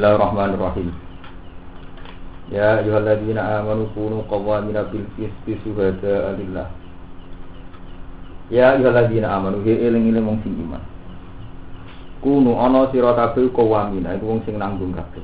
[0.00, 0.96] Bismillahirrahmanirrahim.
[2.48, 6.72] Ya ayyuhalladzina amanu kunu qawwamina bil qisti syuhada'a lillah.
[8.48, 10.80] Ya ayyuhalladzina amanu he eling-eling wong sing iman.
[12.24, 15.20] Kunu ana sira kabeh qawwamina iku wong sing nanggung kabeh.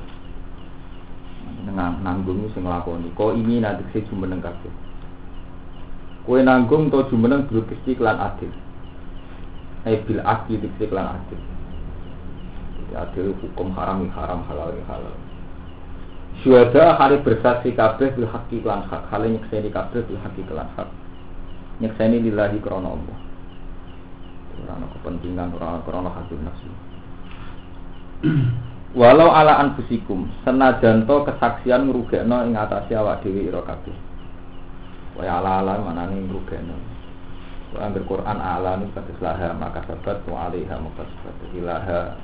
[1.73, 3.09] Nang nanggung sing nglakoni.
[3.17, 4.69] Ko ini sing jumeneng kabeh.
[6.21, 8.53] Kowe nanggung to jumeneng bil qisti lan adil.
[9.89, 11.56] Eh bil adil bil lan adil.
[12.95, 15.15] Adil hukum haram haram halal halal.
[16.45, 19.09] Syuhada hari bersaksi kabeh bil haqqi lan hak.
[19.09, 20.87] Hale nyekseni kabeh bil haqqi lan hak.
[21.81, 23.17] Nyekseni lillahi krana Allah.
[24.57, 26.69] Ora kepentingan ora krana hasil nafsu
[28.97, 33.93] walau ala anfusikum senajan to kesaksian ngrugekno ing atase awak dhewe ira kabeh.
[35.17, 36.97] Kaya ala-ala manane ngrugekno.
[37.77, 42.15] Angger Quran ala ini kata laha maka sabat wa alaiha maka sabat ilaha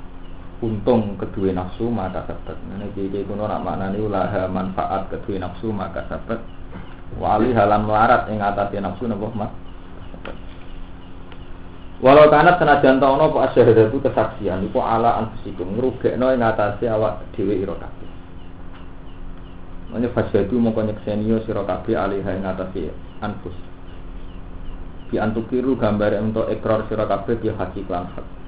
[0.62, 2.54] untung kedua nafsu maka sabat.
[2.54, 6.38] Ini jadi kuno nak makna ini ulaha manfaat kedua nafsu maka sabat.
[7.18, 9.50] Wali halan melarat yang atasnya nafsu nabo mak.
[12.02, 17.22] Walau karena senajan tahu pak syahadat itu kesaksian itu ala anfusikum ngerugekno yang atasnya awak
[17.32, 18.06] dewi irokabi.
[19.88, 23.54] Makanya fasyadu mau konyekseniyo sirokabi alih yang atasnya anfus.
[25.08, 28.43] Di antukiru gambar untuk ekor sirokabi di hakik lan hak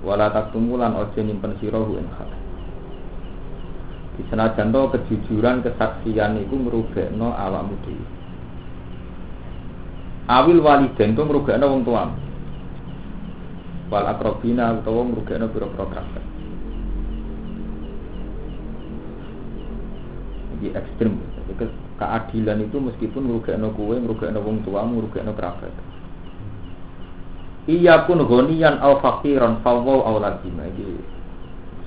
[0.00, 2.30] wala taktumulan ojo nyimpen sirohu ing hak.
[4.28, 8.06] Senajan to kejujuran kesaksian itu merugekno awakmu dhewe.
[10.28, 12.12] Awil waliden to merugekno wong tua
[13.88, 16.24] wal akrobina utawa merugekno pira-pira kerabat
[20.60, 21.16] iki ekstrim.
[21.96, 25.72] Keadilan itu meskipun merugekno kue merugekno wong tua merugekno kerabat
[27.70, 30.98] Iya pun gonian al fakiran fawwau auladima ini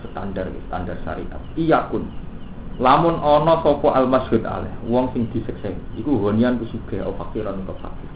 [0.07, 1.43] standar standar syariat.
[1.59, 2.07] Iya pun
[2.79, 7.67] lamun ono sopo al masjid aleh wong sing diseksa iku gonian ku sugih al fakiran
[7.67, 8.11] ke fakir.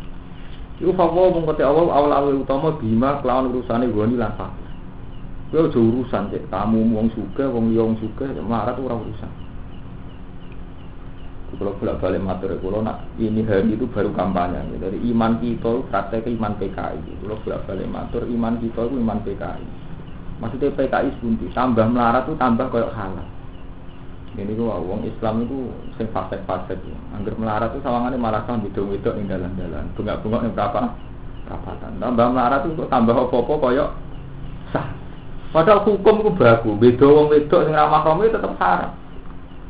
[0.79, 4.71] Iku fawwau mung awal awal awal utama bima kelawan urusane goni lan fakir.
[5.51, 9.46] Kowe aja urusan cek kamu wong sugih wong liya wong sugih marat ora urusan.
[11.47, 14.59] Kalau bolak balik matur, kalau nak ini hari itu baru kampanye.
[14.83, 17.23] Dari iman kita, praktek iman PKI.
[17.23, 19.65] Kalau bolak balik matur, iman kita itu iman PKI.
[20.43, 23.25] Maksudnya PKI sebunti, tambah melarat itu tambah kayak halal.
[24.37, 26.97] Ini gua wong Islam itu sing fasek-fasek ya.
[27.17, 29.89] Angger melarat itu sawangannya malah kan bidung-bidung ning dalan-dalan.
[29.97, 30.93] Bunga-bunga ning berapa?
[31.47, 31.97] Perapatan.
[31.97, 33.89] Tambah melarat itu tambah apa-apa kayak
[34.75, 34.87] sah.
[35.49, 38.91] Padahal hukum ku baku, beda wong wedok sing ramah itu tetap haram.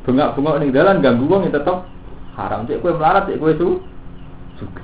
[0.08, 1.84] Bengak-bengok ning dalan ganggu wong ya tetep
[2.40, 2.64] haram.
[2.64, 3.84] Cek kowe melarat, cek kowe su
[4.56, 4.80] suka.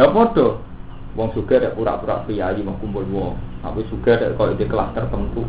[0.00, 0.56] Ya padha.
[1.12, 3.36] Wong suka rek pura-pura priayi mau kumpul wong.
[3.60, 5.44] Tapi suka rek kok di kelas tertentu.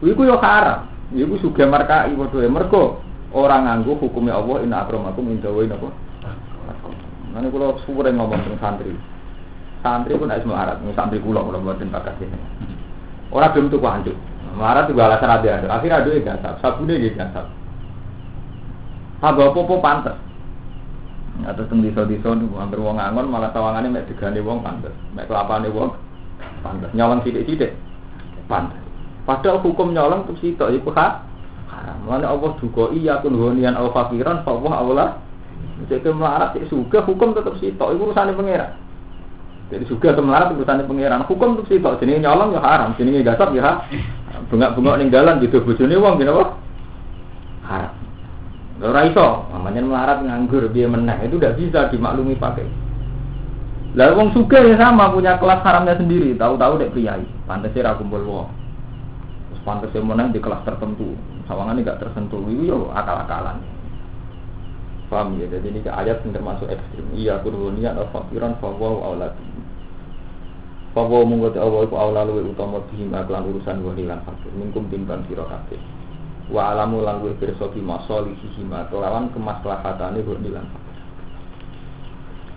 [0.00, 0.88] Iku yo haram.
[1.12, 3.04] Iku suka markai padha ya mergo
[3.36, 5.92] orang nganggo hukumnya Allah inna akramakum indawa napa.
[7.36, 8.96] Nanti kalau suwe ngomong tentang santri,
[9.84, 12.38] santri pun harus melarat, santri pulau kalau bakat ini.
[13.28, 14.16] Orang belum tuh kuanjuk,
[14.56, 17.44] melarat juga alasan ada, akhirnya ada yang gasap, sabune gitu gasap.
[19.20, 20.16] Tambah apa-apa pantes.
[21.44, 24.92] Atau teng desa-desa hampir wong angon malah tawangane mek digane wong pantes.
[25.12, 25.92] Mek kelapane wong
[26.64, 26.88] pantes.
[26.96, 27.76] Nyolong sithik-sithik
[28.48, 28.80] pantes.
[29.26, 31.12] Padahal hukum nyolong tuh sitok iku hak
[31.68, 31.96] haram.
[32.06, 35.20] Mulane Allah duga iya kun honian al fakiran fa Allah.
[35.90, 38.72] Jadi melarat cek suga hukum tetap sitok iku urusane pangeran.
[39.68, 41.26] Jadi suga ke melarat urusane pangeran.
[41.28, 43.84] Hukum tuh sitok jenenge nyolong ya haram, jenenge gasap ya
[44.46, 46.44] Bengak-bengok ning dalan gitu bojone wong gini apa?
[47.66, 48.05] Haram.
[48.76, 52.68] Ora iso, namanya melarat nganggur dia menang itu tidak bisa dimaklumi pakai.
[53.96, 58.20] Lalu wong suka ya sama punya kelas haramnya sendiri, tahu-tahu dek priai, pantasnya ra kumpul
[58.20, 58.52] wong.
[59.48, 61.16] Terus pantasnya menang di kelas tertentu,
[61.48, 63.64] sawangannya gak tersentuh, itu yo akal-akalan.
[65.08, 65.48] Paham ya?
[65.48, 67.06] Jadi ini ayat yang termasuk ekstrim.
[67.16, 69.46] Iya, kurunian atau fakiran fawaw auladi.
[70.92, 71.24] Fawaw
[71.56, 74.52] awal ku aulalu utama bihim aklan urusan wanilan fakir.
[74.52, 75.95] Mingkum timbang siro kabeh
[76.46, 80.66] wa alamu lan kuwi pirsa ki masalihi hima kelawan kemaslahatane kok nilan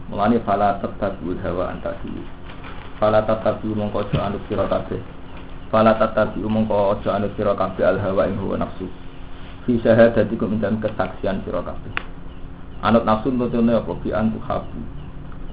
[0.10, 2.10] Mulane fala tatabu hawa antasi.
[2.98, 4.98] Fala tatabu mongko aja anut sira kabeh.
[5.70, 8.90] Fala tatabu mongko aja anut sira kabeh al hawa ing hawa nafsu.
[9.70, 11.94] Fi syahadati kum dan kesaksian sira kabeh.
[12.82, 14.82] Anut nafsu nutune apa bi antu habu.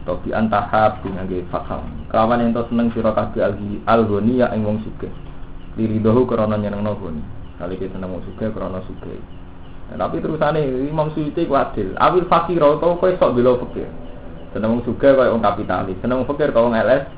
[0.09, 1.85] Atau bi antahab ngangge fakal.
[2.09, 3.45] Kawan ento seneng sira kabeh
[3.85, 5.13] al ghaniya ing wong sugih.
[5.77, 7.36] Diridohu krana nyenengno ghani.
[7.57, 9.17] Kali kita seneng suge krono suge.
[9.87, 11.95] Nah, tapi terusannya Imam Suyuti ku adil.
[11.97, 13.89] Awil fakir atau kau sok bilo fakir.
[14.53, 15.97] Seneng suge kau orang kapitalis.
[16.05, 17.09] Seneng fakir kau ngeles.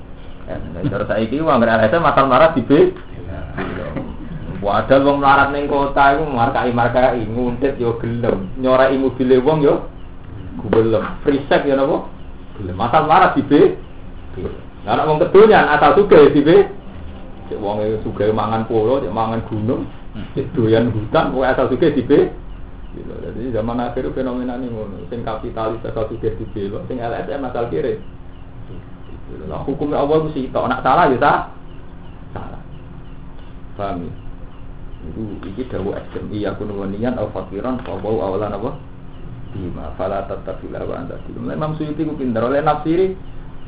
[0.49, 0.57] Ya,
[0.89, 2.97] cara saya ini uang LSM masal marah di B.
[4.59, 9.87] Wadah wong melarat ning kota iku markai-markai nguntit yo gelem, nyorai mobile wong yo
[10.67, 11.05] gelem.
[11.23, 12.11] Free sex yo napa?
[12.59, 12.75] Gelem.
[12.75, 13.53] Asal melarat di B.
[14.83, 16.51] Lah nek wong kedonyan asal sugih di B.
[17.53, 19.87] Cek wong sugih mangan polo, cek mangan gunung,
[20.55, 22.13] doyan hutan, kok asal sugih di B.
[22.97, 23.13] Gitu.
[23.13, 25.05] Jadi zaman akhir fenomena ini ngono.
[25.13, 28.01] Sing kapitalis asal sugih di B, sing LSM asal kiri.
[29.45, 31.39] Lah hukumnya Allah itu sih, nak salah ya sah.
[32.33, 32.63] Salah.
[33.77, 34.13] Paham ya?
[34.99, 38.71] Itu iki dawu ekstrem iya kuno waniyan au fakiran fa awalan apa?
[39.55, 41.49] Bima fala tatabila wa anta dilum.
[41.49, 43.15] Imam Suyuti ku pinter oleh nafsiri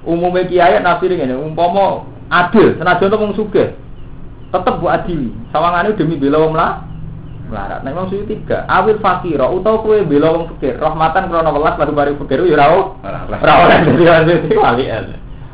[0.05, 3.33] umumnya kiai nafsiri ngene umpama adil senajan to wong
[4.51, 6.91] tetep bu adili sawangane demi bela wong lah
[7.51, 7.83] melarat.
[7.83, 11.93] Nah, Imam Suyuti tiga awil fakira utawa kowe bela wong fakir rahmatan krana welas lalu
[11.93, 14.87] bari fakir ya ora ora dari Suyuti wali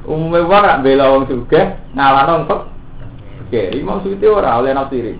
[0.06, 1.66] Umumnya wong rak bela wong sugih
[1.96, 3.72] ngalano wong fakir.
[3.72, 5.16] Imam Suyuti ora oleh nafsiri.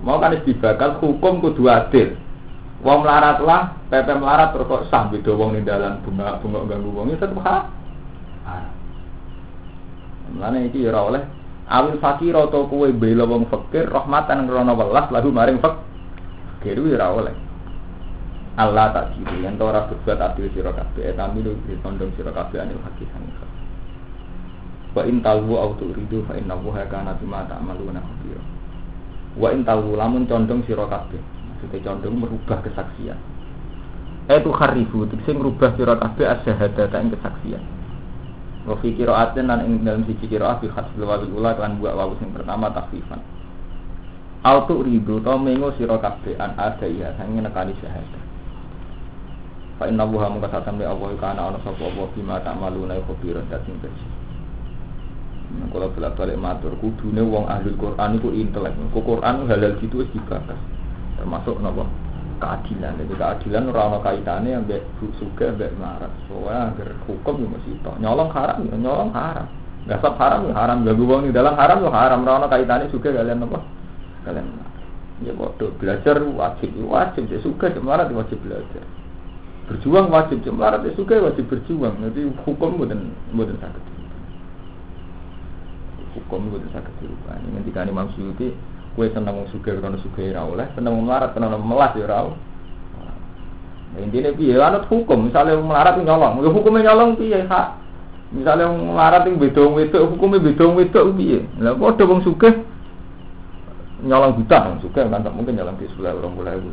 [0.00, 2.16] Mau kan dibakal hukum kudu adil.
[2.84, 6.90] Wong melarat lah, pepe melarat terus kok sah beda wong ning dalan bunga bunga ganggu
[6.92, 7.64] wong itu tetep hak.
[10.36, 11.22] Mulane iki ya ora oleh
[11.66, 17.06] awil fakir atau kowe bela wong fakir rahmatan krana welas lagu maring fakir ya ora
[17.14, 17.36] oleh.
[18.56, 22.80] Allah tak kiri yang ora berbuat adil sira kabeh tapi lu ditondong sira kabeh anil
[22.80, 23.22] hakikan
[24.96, 28.42] Wa in talwu au turidu fa innahu kana bima ta'maluna khabira.
[29.36, 33.20] Wa intalu lamun condong sira kabeh maksudnya condong merubah kesaksian.
[34.32, 37.75] Itu kharifu tegese merubah sira kabeh asyhadata kesaksian
[38.66, 42.18] wa fi qira'atin lan ing dalam siji qira'ah fi khatul wal ula kan buat wawu
[42.18, 43.22] sing pertama takfifan
[44.42, 48.22] auto ridu to mengo sira kabeh an ada ya sange nekani syahadat
[49.78, 53.78] fa inna buha mung kasatan be Allah kana ana sapa apa bima ta'maluna khabiran dating
[53.78, 54.10] bersih
[55.46, 58.74] Nah, kalau bolak balik matur, kudune wong ahli Quran itu intelek.
[58.90, 60.58] Kok Quran halal gitu wis dibahas.
[61.14, 61.86] Termasuk napa?
[62.36, 62.92] Keadilan.
[63.00, 64.82] Jadi keadilan ora ana kaitane ambek
[65.16, 66.12] suka ambek marat.
[66.28, 67.96] Soalnya agar hukum yo mesti tok.
[67.96, 69.48] Nyolong haram yo nyolong haram.
[69.88, 70.84] Gasap haram yo haram.
[70.84, 72.24] Ganggu wong di dalam haram yo haram.
[72.24, 73.58] Ora ana kaitane suka kalian apa?
[74.28, 74.46] Kalian
[75.24, 78.84] Ya bodoh belajar wajib wajib ya suka cek marat wajib belajar.
[79.64, 81.96] Berjuang wajib marat ya suka wajib berjuang.
[82.04, 83.96] Jadi hukum bukan bukan sakit
[86.16, 87.36] hukum itu bisa dirubah.
[87.36, 88.56] Ini ketika Imam Suyuti,
[88.96, 92.32] kue seneng suge karena suge ora oleh, seneng melarat karena melas ya ora
[93.96, 94.56] Nah, intinya piye?
[94.60, 97.44] Anut hukum, misalnya melarat nyolong, ya hukumnya nyolong piye?
[97.48, 97.80] Hak.
[98.34, 101.46] Misalnya melarat yang bedong wedok, hukumnya bedong wedok piye.
[101.62, 102.50] Lah ada wong suge
[104.04, 106.68] nyolong buta, wong suge kan tak mungkin nyolong di sebelah orang mulai ibu.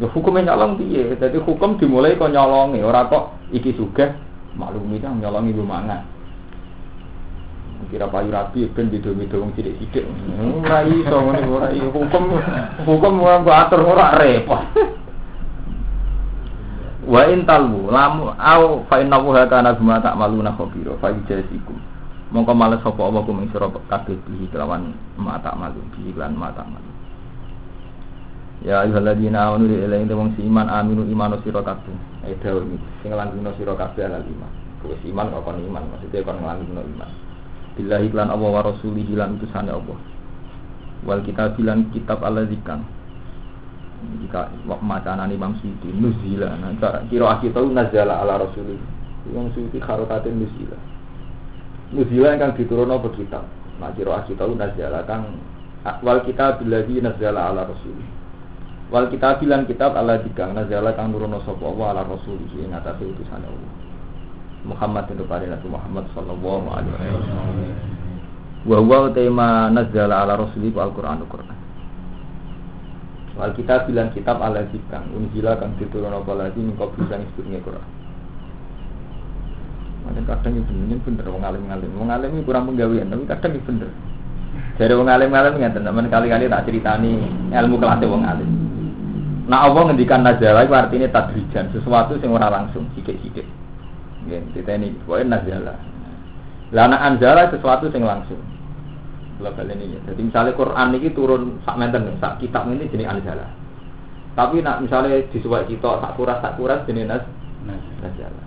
[0.00, 4.10] Ya hukumnya nyolong piye, jadi hukum dimulai kok nyolongi, ora kok iki suge
[4.56, 6.11] maklumi kan nyolongi ibu mangan
[7.90, 10.06] kira payu rapi ben beda-beda wong sithik-sithik.
[10.62, 12.24] Ora iso ngene ora hukum
[12.86, 14.62] hukum ora mbok atur ora repot.
[17.02, 21.78] Wa in talmu lam au fa inna wa kana bima ta'maluna khabira fa yajasikum.
[22.32, 26.90] Mongko males sapa apa kuming sira kabeh bihi kelawan mata malu bihi lan mata malu.
[28.62, 31.92] Ya ayyuhalladzina amanu ilahi wong si iman aminu imanu sira kabeh.
[32.24, 34.52] Ayo dawuh iki sing langgengno sira kabeh ala iman.
[34.82, 37.10] Wis iman kok kon iman maksudnya kon langgengno iman
[37.78, 39.98] billahi lan Allah wa rasulih lan utusane Allah.
[41.02, 42.84] Wal kita bilang kitab Allah zikang.
[44.22, 44.50] Jika
[44.82, 46.58] macanan Imam Suyuti nuzila.
[46.58, 46.74] Nah
[47.06, 48.78] kira kita nazala ala rasulih
[49.30, 50.78] Imam Suyuti kharotatin nuzila.
[51.94, 53.44] Nuzila yang diturun apa kitab?
[53.78, 55.38] Nah kira kita nazala kang
[55.82, 58.06] wal kita billahi nazala ala rasulih
[58.94, 63.02] wal kita bilang kitab Allah zikang nazala kang nurono sapa Allah ala rasulih ing atase
[63.02, 63.72] utusane Allah
[64.62, 67.56] Muhammad itu pada Nabi Muhammad sallallahu alaihi wasallam.
[68.62, 71.62] Wa huwa tema nazzala ala rasuli al-Qur'an al-Qur'an.
[73.32, 77.88] Wal kita bilang kitab ala zikang unjila kang diturun apa lagi engkau bisa ngistune Quran.
[80.04, 83.90] Macam kadang itu bener bener ngalim, wong alim kurang penggawean tapi kadang itu bener.
[84.76, 87.24] Jadi wong alim ngalim ngeten teman kali-kali tak ceritani
[87.56, 88.50] ilmu kelasnya wong alim.
[89.48, 93.48] Nah Allah ngendikan nazala itu artinya tadrijan, sesuatu yang ora langsung, sidik-sidik.
[94.26, 95.74] Nggih, diteni pokoke nazala.
[96.72, 98.40] Lah anak sesuatu yang langsung.
[99.36, 103.50] Kalau kalian ini, jadi misalnya Quran ini turun sak menten, sak kitab ini jenis anjala.
[104.38, 107.26] Tapi nak misalnya disuwai kita sak kuras sak kuras jenis nas
[108.00, 108.42] nazala.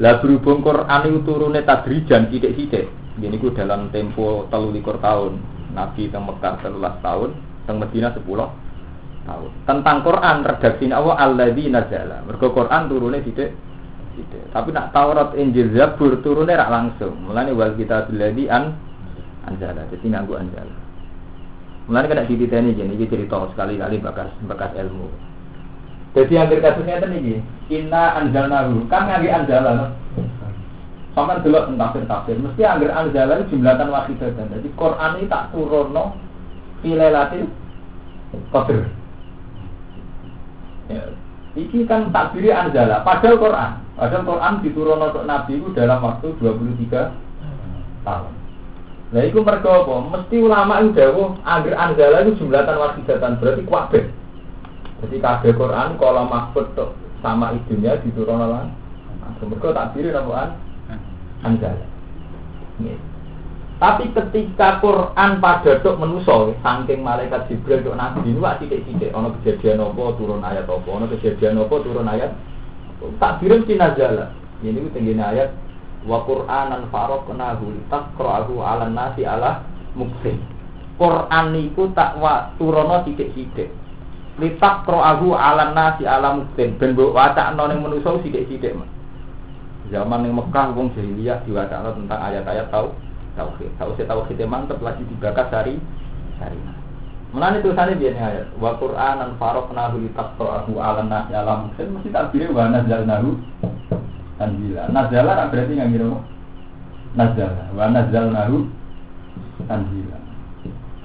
[0.00, 2.88] Lah berhubung Quran itu turunnya tadrijan sidik-sidik.
[3.20, 5.36] Gini ku dalam tempo telu likur tahun.
[5.76, 7.36] Nabi teng Mekah telulas tahun,
[7.68, 8.48] teng Medina sepuluh
[9.28, 9.50] tahun.
[9.68, 12.24] Tentang Quran redaksinya Allah alladzi nazala.
[12.24, 13.52] Mergo Quran turunnya sidik
[14.12, 14.36] Gitu.
[14.52, 17.16] Tapi nak Taurat Injil Zabur turunnya rak langsung.
[17.24, 18.76] Mulane wal kita biladi an
[19.48, 19.88] anjala.
[19.88, 20.74] Jadi nganggu anjala.
[21.88, 25.08] Mulane kena dititeni jadi iki cerita sekali-kali bekas bekas ilmu.
[26.12, 27.40] Jadi hampir itu nih,
[27.72, 29.96] inna anjalnahu kan ngagi anjalan.
[31.16, 33.92] Sama dulu tafsir tafsir, mesti angger anjalan jumlahkan
[34.36, 36.16] dan Jadi Quran ini tak turunno
[36.80, 37.48] filelatil
[38.48, 38.88] qadr.
[40.88, 41.04] Ya,
[41.52, 43.70] Iki kan takdiri anjala, padahal Quran.
[43.92, 47.12] Padahal Quran diturunkan untuk Nabi itu dalam waktu 23
[48.08, 48.32] tahun.
[49.12, 49.94] Nah itu mereka apa?
[50.16, 54.04] Mesti ulama itu dawuh agar anjala itu jumlahkan wakidatan berarti kuabeh.
[55.04, 56.72] Jadi kabeh Quran kalau mahfud
[57.20, 58.72] sama ibunya diturunkan
[59.44, 60.56] mereka takdiri namanya
[61.44, 61.84] anjala.
[63.82, 69.34] Tapi ketika Quran pada dok menuso, saking malaikat Jibril dok nabi ini wak titik ono
[69.42, 72.30] kejadian apa turun ayat apa, ono kejadian apa turun ayat,
[73.18, 74.30] tak kirim cina jala.
[74.62, 75.50] Ini tinggi ayat
[76.06, 79.66] wa Quranan nahu taqra'ahu ala nasi ala
[79.98, 80.38] muksin.
[80.94, 83.74] Quran niku tak wa turono titik titik.
[84.38, 86.78] Litak kroahu ala nasi ala muksin.
[86.78, 88.78] Ben mbok wacakno ning manusa sithik-sithik.
[89.90, 92.94] Zaman ning Mekah wong jahiliyah diwacakno tentang ayat-ayat tau
[93.38, 93.70] tauhid.
[93.80, 95.76] Tauhid tauhid mantep lagi dibakar sari
[96.36, 96.58] sari.
[97.32, 102.68] Mulane tulisannya biar ayat wa Qur'anan faraqnahu litaqra'ahu 'alan nasi alam mungkin mesti takbire wa
[102.68, 103.40] nazzalnahu
[104.36, 104.82] tanzila.
[104.92, 106.08] Nazala berarti nggak ngira
[107.16, 108.56] Nazala wa nazzalnahu
[109.64, 110.18] tanzila.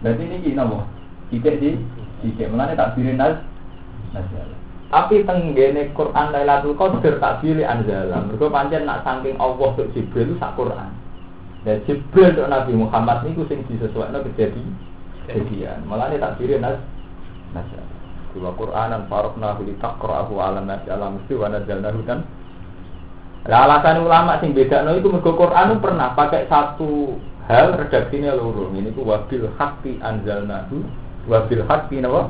[0.03, 0.83] Berarti ini gini napa?
[1.31, 1.79] Titik di
[2.19, 3.39] titik mulane takbire naz
[4.11, 4.57] nazala.
[4.87, 8.23] Tapi tenggene Quran Lailatul Qadar tak pilih anzala.
[8.23, 10.91] Mergo pancen nak saking Allah tok Jibril sak Quran.
[11.65, 14.61] Dan Jibril untuk Nabi Muhammad ini sing disesuaikan kejadi
[15.27, 15.85] kejadian.
[15.89, 16.77] Malah ini tak diri nas
[17.51, 17.81] nasya.
[18.37, 22.21] Dua Quranan farokna huli takra'ahu ala nasi alam mesti wa nazzalnahu kan.
[23.47, 27.17] Lah alasan ulama sing beda no itu mergo Quran pernah pakai satu
[27.49, 28.69] hal redaksinya loro.
[28.69, 30.85] Ini ku wabil haqqi anzalnahu
[31.25, 32.29] wabil haqqi napa?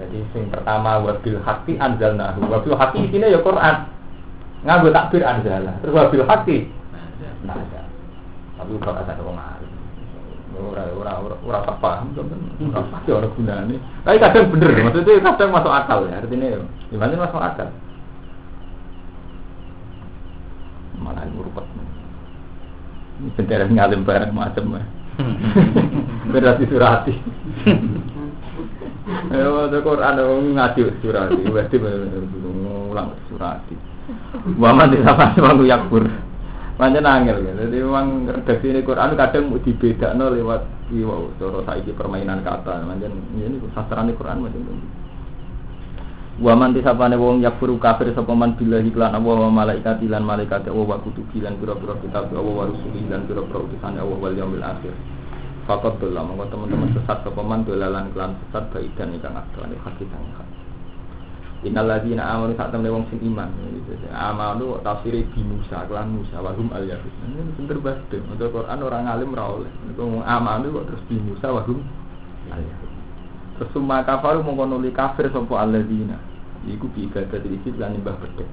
[0.00, 2.48] Jadi sing pertama wabil haqqi anzalnahu.
[2.48, 3.92] Wabil haqqi isine ya Quran.
[4.64, 5.76] Nganggo takbir anzala.
[5.84, 6.58] Terus wabil haqqi.
[7.44, 7.83] Nah,
[8.64, 9.72] tapi ora ada wong alim.
[10.56, 12.40] Ora ora ora ora paham sampean.
[12.72, 13.76] Ora pasti ora gunane.
[14.08, 16.24] Tapi kadang bener, maksudnya kadang masuk akal ya.
[16.24, 17.68] Artinya gimana masuk akal.
[20.96, 21.66] Malah ngurupet.
[23.20, 24.84] Ini bendera ngalim bareng macam ya.
[26.32, 27.14] Berarti surati.
[29.04, 30.16] Ya, waktu Quran
[30.56, 33.76] ngaji surati, berarti ngulang surati.
[34.56, 36.08] Waman di sama waktu yakbur.
[36.74, 37.52] Pancen angel ya.
[37.54, 42.82] Jadi memang redaksi ini Quran kadang mau no lewat iya cara saiki permainan kata.
[42.82, 44.74] Pancen ini sastrane Quran macam itu.
[46.42, 50.66] Wa man disapane wong yakfuru kafir sapa man billahi lan Allah wa malaikat lan malaikat
[50.66, 54.66] Allah wa kutubi lan pira-pira kitab Allah wa rusuli lan pira-pira utusan Allah wal yaumil
[54.66, 54.90] akhir.
[55.70, 60.63] Fakat dolam, teman-teman sesat sapa man dolalan kelan sesat baik dan ingkang adane hakikat Innal
[61.72, 63.48] ladzina amanu sak temne wong sing iman.
[64.12, 67.08] Amanu tafsire bi Musa kelan Musa wa hum al yahud.
[67.24, 68.20] Ini pinter banget.
[68.28, 69.72] Untuk Quran orang alim ra oleh.
[69.88, 71.80] Niku amanu kok terus bi Musa wa hum
[72.52, 72.62] al.
[73.56, 73.72] Terus
[74.04, 76.20] kafaru mongko nuli kafir sapa alladzina.
[76.68, 78.48] Iku bi ibadah iki lan nyembah bedhek.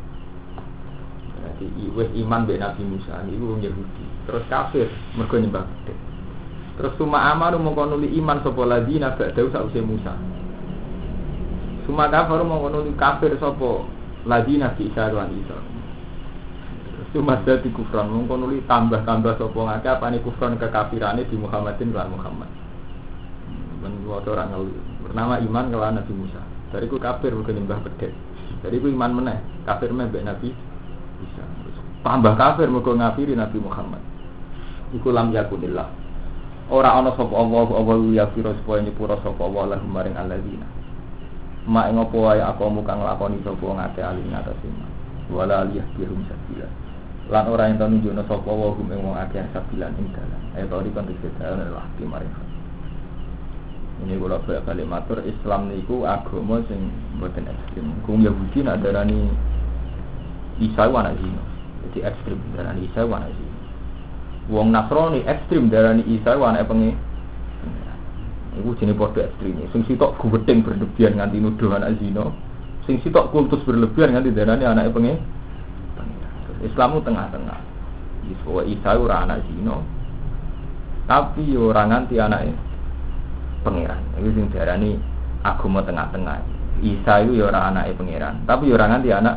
[1.41, 1.65] Berarti
[1.98, 4.06] wis iman be Nabi Musa niku wong Yahudi.
[4.30, 4.88] Terus kafir
[5.20, 5.98] mergo nyembah bedhek.
[6.80, 10.15] Terus summa amanu mongko nuli iman sapa alladzina ba'da sause Musa.
[11.86, 13.86] Suma kafir mau ngono kafir sapa
[14.30, 15.58] lagi nabi Isa lan Isa.
[17.12, 22.50] Cuma dadi kufran mung kono tambah-tambah sapa ngake apane kufran kekafirane di Muhammadin lan Muhammad.
[23.82, 24.74] Men waca ora ngelu.
[25.10, 26.42] Bernama iman kelan Nabi Musa.
[26.70, 28.14] Dari ku kafir bukan nyembah bedek.
[28.62, 30.54] Dari ku iman meneh, kafir meneh Nabi
[31.26, 31.44] Isa.
[32.06, 34.00] Tambah kafir mergo ngafiri Nabi Muhammad.
[34.94, 35.90] Iku lam yakunillah.
[36.72, 40.81] Ora ana sapa Allah Allah ya fira supaya nyepura sapa Allah lahum maring alladzina
[41.70, 44.70] mak ing apa wae aku kang lakoni sapa ngate ali ngatasi
[45.30, 46.68] wala aliyah birum sabila.
[47.32, 50.41] Lan ora ento nunjukno sapa wa hum ing wong akeh sabilan ing dalan.
[50.58, 51.08] Ayo to dikon
[51.39, 52.48] dalan lah di marifat.
[54.01, 56.89] Ini kula balik balik matur Islam niku agama sing
[57.22, 57.94] mboten ekstrim.
[58.01, 59.30] Kung Yahudi nak darani
[60.58, 61.44] Isa anak zina.
[61.86, 63.58] Jadi ekstrim darani Isa anak zina.
[64.50, 66.98] Wong Nasrani ekstrim darani Isa anak pengen
[68.51, 69.63] Iku jenis podo ekstrim.
[69.72, 72.27] Sing sitok guweting berlebihan nganti nuduh anak zina.
[72.84, 75.17] Sing sitok kultus berlebihan nganti darane anake pengen.
[76.62, 77.60] Islamu tengah-tengah.
[78.27, 79.79] Iswa Isa ora anak zina.
[81.08, 82.51] Tapi yo ora nganti anake
[83.63, 84.01] pangeran.
[84.20, 85.00] Iku sing darani
[85.48, 86.38] agama tengah-tengah.
[86.81, 89.36] Isa itu ya ora anake pangeran, tapi yo ora nganti anak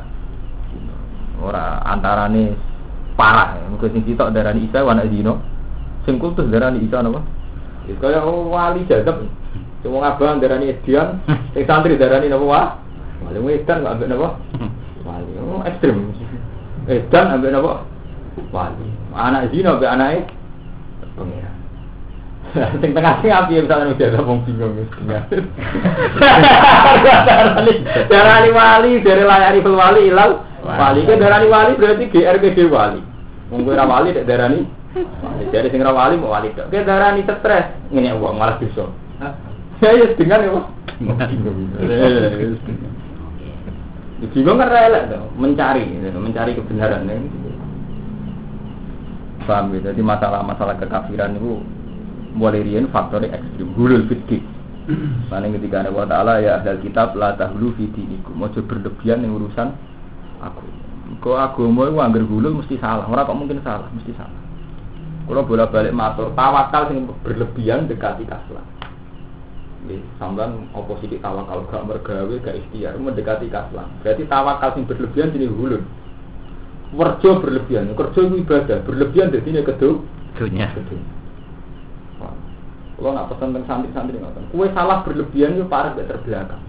[1.39, 2.57] ora antarane
[3.15, 3.57] parah.
[3.69, 5.39] Mungkin sing sitok darani Isa anak zina.
[6.03, 7.44] Sing kultus darani Isa napa?
[7.85, 9.29] Itu kaya wali jadab.
[9.85, 11.21] Cuma ngabang darani edian,
[11.53, 12.67] sing santri darani napa wah?
[13.29, 14.29] Wali wedan kok ambek napa?
[15.05, 15.33] Wali.
[15.45, 16.17] Oh, ekstrem.
[16.89, 17.85] Edan ambek napa?
[18.49, 18.89] Wali.
[19.13, 20.25] Anak zina ambek anake
[21.15, 21.53] pengira.
[22.81, 24.87] Sing tengah sing api misalnya udah wong bingung wis.
[28.11, 31.03] Darani wali, dari layari wali ilal wali.
[31.03, 33.01] Ke darani wali berarti GR ke wali.
[33.53, 34.65] Ra wali darani
[35.51, 36.71] Dari sing wali mau wali tok.
[36.71, 38.87] Ke darani stres, ngene wong malah bisa.
[39.83, 40.67] Ya ya dengan ya, Pak.
[44.33, 47.05] Bingung kan rela tuh, mencari, gitu, mencari kebenaran.
[47.05, 47.21] Ya.
[49.45, 49.93] Paham ya?
[49.93, 51.61] Jadi masalah-masalah kekafiran itu
[52.33, 54.41] mulai rian faktornya ekstrim, hulul fitki.
[55.29, 58.37] Mana ketika Allah Taala ya ahli kitab la tahlu fi dinikum.
[58.37, 59.73] Mau berlebihan yang urusan
[60.41, 60.65] aku.
[61.21, 63.05] Kok agama itu anggar hulul mesti salah.
[63.05, 64.44] Orang kok mungkin salah, mesti salah.
[65.25, 68.65] Kalau bolak-balik matur, tawakal yang berlebihan dekati kaslan.
[69.85, 73.89] Nggih, sampean oposisi tawakal gak mergawe gak ikhtiar mendekati kaslan.
[74.05, 75.85] Berarti tawakal sing berlebihan jadi hulun.
[76.95, 80.01] Werjo berlebihan, kerja ibadah, berlebihan jadi ini kedua.
[80.37, 80.69] Dunia.
[82.95, 86.63] Kalau nak pesan tentang santri-santri ngoten, kue salah berlebihan itu parah gak terbelakang.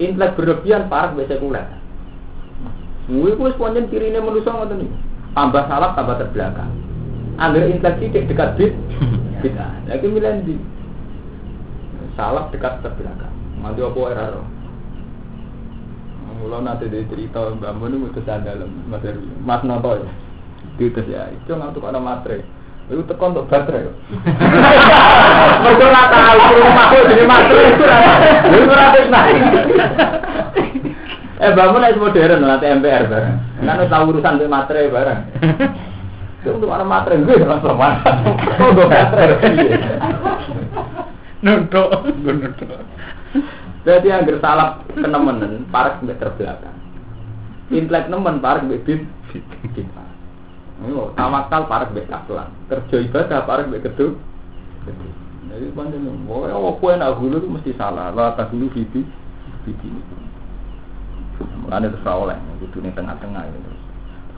[0.00, 1.66] Intelek berlebihan parah gak sekuler.
[3.10, 4.90] Kue kue semuanya kirine manusia ngoten nih.
[5.36, 6.87] Tambah salah tambah terbelakang.
[7.38, 8.74] Angger intelek dekat bit,
[9.42, 9.70] bid'ah.
[9.86, 10.58] Lagi milih di
[12.18, 13.30] salah dekat terbelakang.
[13.62, 14.46] Nanti apa era roh.
[16.38, 19.02] Mulai nanti dari cerita Mbak Mun itu mutus dalam Mas
[19.42, 20.10] Mas Noto ya.
[20.78, 22.46] Itu ya, itu ngantuk ada materai.
[22.86, 23.90] Itu tekan untuk baterai.
[25.62, 27.84] Mereka nggak tahu rumah aku jadi materai itu.
[28.54, 29.42] Itu nanti naik.
[31.38, 33.36] Eh bangun itu modern nanti MPR bareng.
[33.62, 35.20] Kan tahu urusan dengan materai bareng.
[36.46, 37.98] Itu ada materai gue langsung mana?
[38.62, 39.74] Oh, gue baterai.
[41.42, 41.88] Nutuk,
[42.22, 42.50] gue.
[43.82, 46.78] Jadi yang salah kenemenen, parek mbek terbelakang.
[47.74, 48.38] Intelek nemen
[48.86, 49.02] bid.
[49.74, 50.04] Kita.
[50.94, 52.54] Oh, tawakal parek mbek kaslan.
[52.70, 54.14] Kerja ibadah parek mbek kedu.
[55.48, 58.12] Jadi pancen oh apa kowe nak hulu itu mesti salah.
[58.12, 59.00] La ta hulu fifi
[59.64, 59.88] fifi.
[61.64, 63.77] Mulane terus ora oleh ning tengah-tengah itu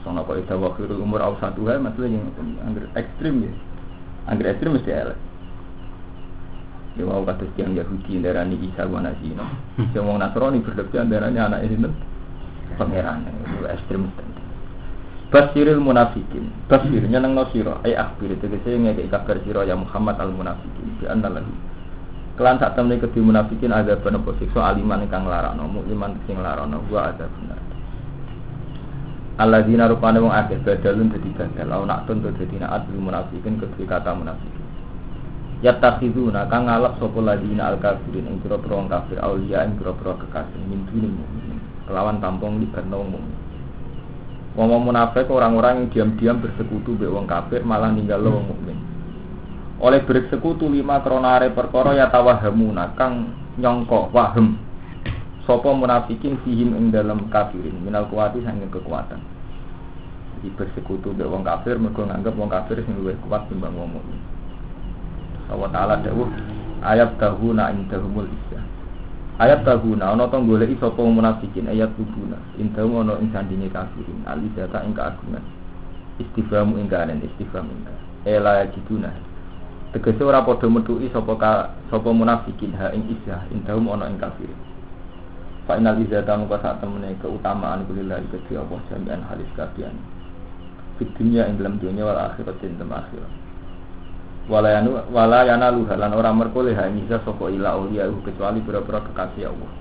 [0.01, 2.25] Sono kok itu waktu umur au satu hal maksudnya yang
[2.65, 3.51] angger ekstrim ya.
[4.25, 5.19] Angger ekstrim mesti elek.
[6.97, 9.45] Ya mau kata tiang Yahudi darani Isa wa Nasino.
[9.93, 11.87] Yang mau Nasrani berlebihan darani anak ini
[12.75, 14.09] pangeran itu ekstrim.
[15.31, 16.51] Basiril munafikin.
[16.67, 17.79] Basir nyeneng no siro.
[17.87, 20.99] Ay akhbir itu kese ngekek kabar siro ya Muhammad al munafikin.
[20.99, 21.55] Di anda lagi.
[22.35, 27.15] Kelan saat temen kedhi munafikin ada penapa siksa aliman ingkang larakno mukliman sing larakno gua
[27.15, 27.70] ada benar.
[29.39, 31.67] Alladzina rupane wong akeh badalun dadi badal.
[31.69, 34.61] Lau nak tuntut dadi naat munafikin kedhi kata munafikin.
[35.61, 40.61] yattakhiduna kang ngalap sapa ladina al kafirin ing pira-pira wong kafir auliya ing pira-pira kekasih
[40.65, 40.89] min
[41.85, 43.37] kelawan tampung libatno wong mukmin
[44.57, 48.77] wong munafik orang-orang yang diam-diam bersekutu mbek wong kafir malah ninggal wong mukmin
[49.77, 53.29] oleh bersekutu lima kronare perkara ya tawahamuna kang
[53.61, 54.57] nyongko waham
[55.51, 59.19] sapa munafikin fihim ing dalam kafirin minal kuwati sanging kekuatan.
[60.39, 64.21] Di bersekutu mbek wong kafir mergo nganggep wong kafir sing luwih kuat timbang wong mukmin.
[65.51, 66.31] Allah Ta'ala dawuh
[66.87, 68.63] ayat tahuna indahumul isya.
[69.43, 71.67] Ayat tahuna ana to goleki sapa munafikin?
[71.67, 75.43] Ayat tubuna indahum ana ing sandinge kafirin alizata ing keagungan
[76.21, 77.81] istifamu ing kanen istifham ing
[78.23, 79.09] ela jiduna
[79.91, 81.35] tegese ora padha metuki sapa
[81.89, 84.70] sapa munafikin ha ing isya indahum ana ing kafirin
[85.71, 89.95] fa inal izzata mungko sak temene keutamaan kulillahi kedhi Allah jami'an halis kabian
[90.99, 93.31] di dunia ing dalam dunia wal akhirat ing dalam akhirat.
[94.51, 99.71] Walayanu walayana luha lan ora merkole ha isa sapa ila ulia kecuali pira-pira kekasih Allah.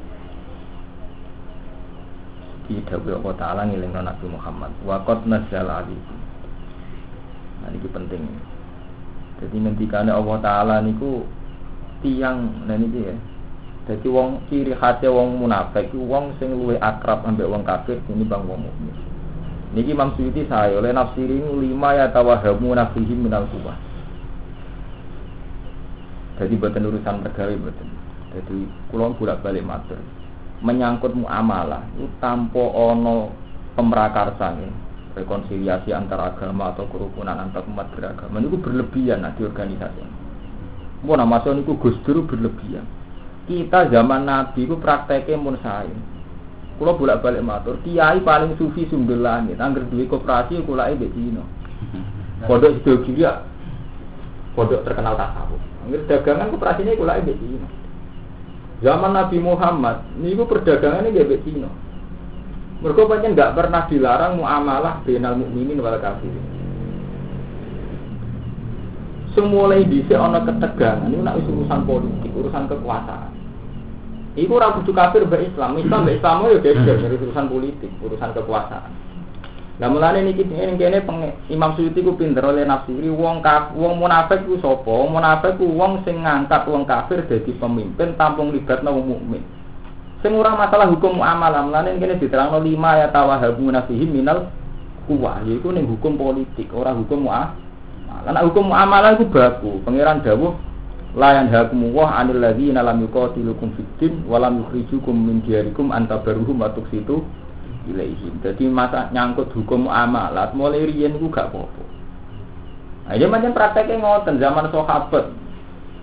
[2.70, 4.70] Iki dawuh Allah taala ngelingno Nabi Muhammad.
[4.86, 6.18] Wa qad nazzala alaikum.
[7.66, 8.22] Nah ini penting.
[9.42, 11.26] Jadi ngendikane Allah taala niku
[12.00, 13.16] tiang nah niki ya
[13.90, 18.46] jadi wong ciri khasnya wong munafik wong sing luwih akrab ambek wong kafir ini bang
[18.46, 18.94] wong mukmin
[19.74, 23.90] niki Imam Suyuti saya oleh nafsiri lima ya tawahamu nafsihim minal kubah
[26.40, 27.88] jadi buatan urusan pegawai buatan.
[28.32, 30.00] Jadi kulon bolak balik matur.
[30.64, 33.28] Menyangkut muamalah itu tanpa ono
[33.76, 34.72] pemrakarsan
[35.12, 40.00] rekonsiliasi antar agama atau kerukunan antar umat beragama itu berlebihan nah, di organisasi.
[41.04, 42.84] Mau nama itu Gus Dur berlebihan.
[43.50, 45.90] Kita zaman Nabi itu prakteknya mun saya.
[46.78, 51.42] Kulo bolak balik matur, kiai paling sufi sumber langit, angger duwe koperasi kulai mbek Cina.
[52.46, 53.42] Kodok sido gila
[54.54, 55.58] pondok terkenal tasawuf.
[55.90, 57.66] Nggih dagangan koperasinya iku lek Cina.
[58.86, 61.66] Zaman Nabi Muhammad niku perdagangannya nggih Cina.
[62.86, 66.46] Mereka pancen nggak pernah dilarang muamalah benal mukminin wal kafirin.
[69.34, 73.29] Semulai bisa ana ketegangan ini nak urusan politik, urusan kekuasaan.
[74.38, 75.74] Iku ora kudu kafir mbek Islam.
[75.78, 78.92] Islam mbek Islam yo geger urusan politik, urusan kekuasaan.
[79.80, 81.00] Lah mulane niki ning kene
[81.48, 84.92] Imam Suyuti ku pinter oleh nafsiri wong kaf wong munafik ku sapa?
[85.08, 89.42] Munafik ku wong sing ngangkat wong kafir dadi pemimpin tampung libatno wong mukmin.
[90.20, 94.52] Sing ora masalah hukum muamalah, mulane kene diterangno lima ya tawahabu nafihi minal
[95.08, 97.56] kuwa, yaiku ning hukum politik, ora hukum muamalah.
[98.28, 99.80] Lah hukum muamalah iku baku.
[99.80, 100.52] Pangeran dawuh
[101.18, 106.62] la yanhakum wa 'anil ladzina lam yuqatilukum fid din wa lam yukhrijukum min diyarikum antabaruhum
[106.62, 107.26] wa tuqsitu
[107.90, 108.38] ilaihim.
[108.44, 111.82] Jadi masa nyangkut hukum amalat mulai riyen iku gak apa-apa.
[113.10, 115.26] Nah, ini macam prakteknya ngoten zaman sahabat.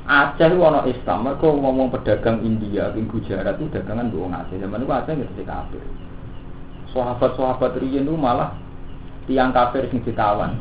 [0.07, 4.55] Aceh itu ono Islam, mereka ngomong pedagang India, di Gujarat itu dagangan doang Aceh.
[4.55, 5.83] Zaman itu Aceh nggak kafir.
[6.95, 8.55] Sahabat-sahabat riyen itu malah
[9.27, 10.55] tiang kafir sing ditawan.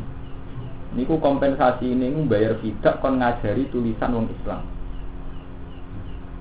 [0.96, 4.64] Niku kompensasi ini bayar fidak kon ngajari tulisan wong Islam.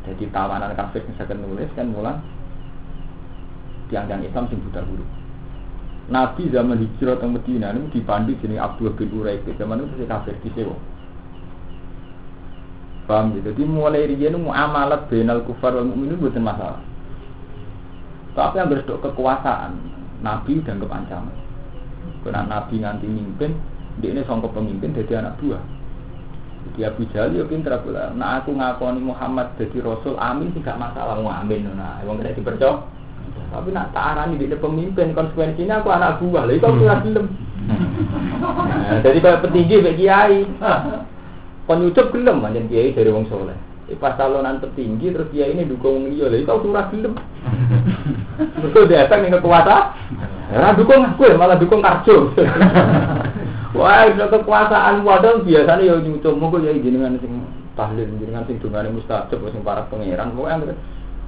[0.08, 2.24] Jadi tawanan kafir bisa nulis kan mulang
[3.91, 5.10] tiang-tiang Islam sing buta huruf.
[6.06, 10.38] Nabi zaman hijrah ke Medina ini dipandu jenis Abdul bin Uraik zaman itu masih kafir
[10.46, 10.78] di sewa.
[13.10, 13.54] Paham gitu?
[13.54, 16.82] Jadi mulai riyen muamalat benal kufar wal mukminin bukan masalah.
[18.34, 19.78] Tapi yang berdok kekuasaan,
[20.26, 21.34] Nabi dan kepancaman.
[22.26, 23.54] Karena Nabi nganti mimpin,
[24.04, 25.64] dia ini songkok pemimpin jadi anak buah.
[26.66, 28.12] Jadi Abu Jahal ya pinter aku lah.
[28.12, 31.70] Nah aku ngakoni Muhammad jadi Rasul, amin tidak masalah mau amin.
[31.78, 32.84] Nah, emang tidak dipercaya.
[33.54, 36.44] Tapi nak tak arani di pemimpin konsekuensinya aku anak buah.
[36.44, 37.26] Lah itu aku ora gelem.
[37.70, 40.40] Nah, jadi kalau petinggi bagi kiai.
[41.66, 43.56] Kon nyucup gelem manjen kiai dari wong soleh.
[43.86, 47.14] Eh, pas calonan tertinggi terus kiai ini dukung dia lah itu aku ora gelem.
[48.60, 49.86] Mergo datang ning kekuasaan.
[50.50, 52.34] Ora dukung aku ya malah dukung karjo.
[53.76, 57.44] Wah, itu kekuasaan wadah biasanya ya nyucup monggo ya jenengan sing
[57.76, 60.32] tahlil jenengan sing dungane mustajab sing para pangeran.
[60.32, 60.74] Pokoke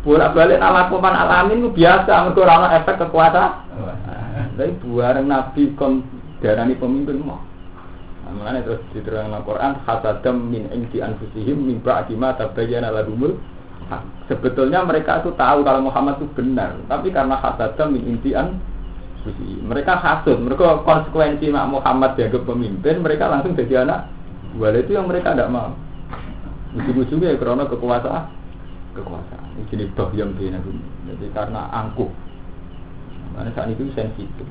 [0.08, 4.56] bolak balik ala kuman alamin itu biasa mereka orang efek kekuasaan.
[4.56, 6.02] Tapi buareng nabi kon
[6.42, 7.44] darani pemimpin mau
[8.28, 13.40] Makanya terus diterangkan Al-Quran Hasadam min indi anfusihim min ba'di ma tabayyana lahumul
[14.28, 18.77] Sebetulnya mereka itu tahu kalau Muhammad itu benar Tapi karena hasadam min indi anfusihim
[19.68, 24.08] Mereka hasud, mereka konsekuensi mak Muhammad dianggap pemimpin Mereka langsung jadi anak
[24.56, 25.76] Buat itu yang mereka tidak mau
[26.78, 28.24] Ujung-ujungnya ya karena kekuasaan
[28.96, 30.60] Kekuasaan Ini jenis yang bina
[31.12, 32.12] Jadi karena angkuh
[33.36, 34.48] Karena saat itu sensitif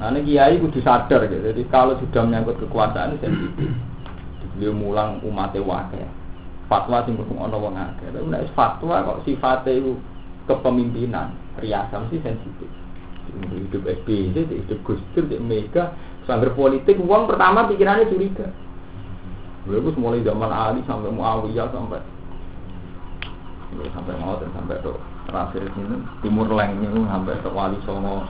[0.00, 1.44] Nah ini kiai kudu sadar gitu.
[1.44, 3.68] Jadi kalau sudah menyangkut kekuasaan sensitif.
[4.56, 6.08] Beliau mulang umatnya wakil.
[6.72, 8.08] Fatwa sing kurang ono wong akeh.
[8.08, 9.92] Tapi fatwa kok itu
[10.48, 12.70] kepemimpinan, riasa mesti sensitif.
[13.30, 15.94] Hidup SBY, hidup Gus Dur, hidup Mega,
[16.26, 18.50] sangger politik, uang pertama pikirannya curiga.
[19.68, 22.00] Beliau mulai zaman Ali sampai Muawiyah sampai
[23.94, 24.98] sampai mau dan sampai tuh
[25.30, 28.26] terakhir ini Timur Leng ini sampai ke Wali Songo.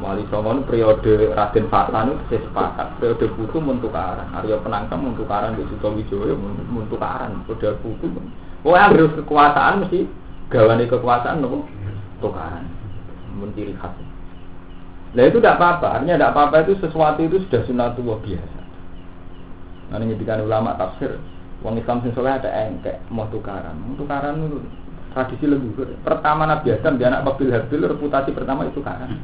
[0.00, 2.86] Wali Songo periode Raden Fatan itu saya sepakat.
[2.96, 6.34] Periode buku mentukaran Arya Penangkam mentukaran di Suto Wijoyo
[6.72, 8.06] mentukaran periode buku.
[8.64, 10.08] Oh harus kekuasaan mesti
[10.48, 11.68] gawani kekuasaan nopo?
[12.22, 12.64] Tukaran
[13.36, 14.11] menciri khas
[15.12, 18.60] nah itu tidak apa-apa artinya tidak apa-apa itu sesuatu itu sudah sunatullah biasa
[19.92, 21.20] Nanti ngedikan ulama tafsir
[21.62, 24.58] Wong Islam sing soleh ada engkek mau tukaran, mau tukaran itu
[25.14, 25.94] tradisi leluhur.
[26.02, 29.14] Pertama Nabi Adam dia anak Babil Habil reputasi pertama itu tukaran.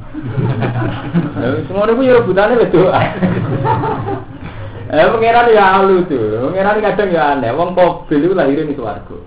[1.67, 2.81] Semua itu ya rebutannya itu.
[4.89, 7.51] Eh pengiran ya halu tuh, pengiran kadang ya aneh.
[7.51, 9.17] Wong Babil itu lahirin di swarga.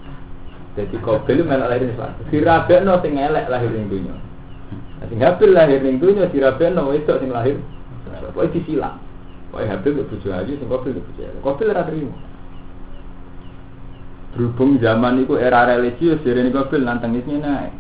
[0.73, 2.23] Jadi Babil itu melak lahir di swarga.
[2.33, 4.17] Dirabekno sing elek lahir ning dunya.
[5.09, 7.57] Sing Habil lahir ning dunya dirabekno itu sing lahir.
[8.31, 9.01] Pokoke disilang.
[9.51, 11.23] Pokoke Habil itu bojo ayu sing Babil itu bojo.
[11.43, 12.17] Babil ora terima.
[14.33, 17.73] Berhubung zaman itu era religius, jadi ini bil nantengisnya naik.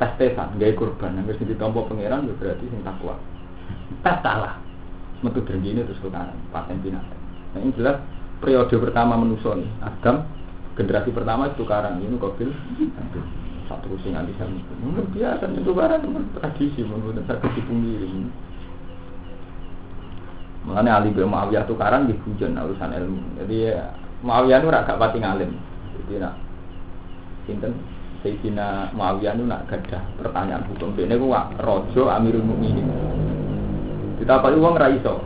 [0.00, 1.20] Tes-tesan, gaya kurban.
[1.20, 3.20] Yang sing ditompo pangeran berarti sing takwa.
[4.04, 4.64] Tes salah.
[5.20, 7.20] Metu ini terus tukaran, paten binatang.
[7.56, 7.96] Nah ini jelas
[8.44, 9.68] periode pertama menuso nih.
[9.80, 10.28] Adam,
[10.76, 11.96] generasi pertama itu tukaran.
[11.96, 12.52] Ini kobil,
[13.66, 14.60] satu sing anti sami.
[14.84, 16.04] Mungkin biasa itu tukaran,
[16.36, 18.08] tradisi menurut saya dipungkiri.
[20.64, 23.20] Mengenai Ali bin Muawiyah tukaran di hujan urusan ilmu.
[23.40, 23.92] Jadi ya,
[24.24, 25.52] Muawiyah itu agak pati ngalim.
[25.92, 26.34] Jadi nak
[27.44, 27.72] sinten
[28.24, 31.28] Sayyidina Muawiyah itu nak gadah pertanyaan hukum ini ku
[31.60, 32.88] rojo Amirul Mukminin.
[34.24, 35.20] Apa uang raiso.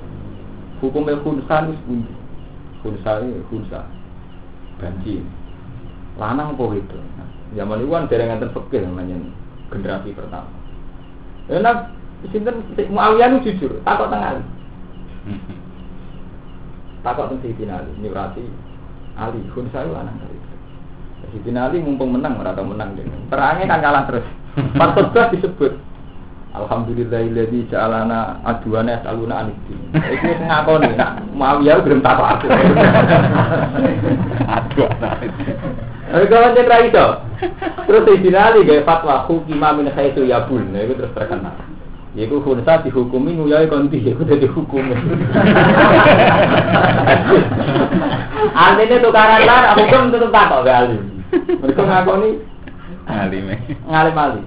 [0.82, 2.12] Hukumnya khunsan itu bunyi.
[2.82, 3.86] Hunsa ini hunsa.
[4.78, 5.22] Banci.
[6.18, 6.98] Lanang apa itu?
[7.56, 9.16] Zaman itu kan dari ngantar fakir namanya
[9.72, 10.50] generasi pertama.
[11.48, 11.88] Ya nah,
[12.28, 12.60] sinten
[12.92, 14.42] Muawiyah itu jujur, takut tengah.
[17.06, 18.44] Takut tentang Sayyidina Ali, nyurati
[19.14, 20.36] Ali, Hunsa itu lanang kali.
[21.30, 22.98] Sayyidina Ali mumpung menang, merata menang.
[23.30, 24.26] Perangnya kan kalah terus.
[24.78, 25.87] Pas disebut
[26.56, 29.78] Alhamdulillahilladzi ja'alana aduana yasaluna anidin.
[29.92, 32.48] Iki wis ngakoni nak Muawiyah belum tak aku.
[34.48, 35.10] Aduana.
[36.08, 37.06] Tapi kalau cek ra itu.
[37.84, 40.64] Terus Sayyidina Ali gawe fatwa hukima min khaitu yabul.
[40.72, 41.52] Nah itu terus terkenal.
[42.16, 44.80] Yaiku khunsa dihukumi nguyai konti, iku dadi hukum.
[48.56, 51.04] Artinya tukaran lah, hukum tetep tak kok alim.
[51.30, 52.40] Mereka ngakoni
[53.06, 53.44] alim.
[53.84, 54.44] Ngalim alim.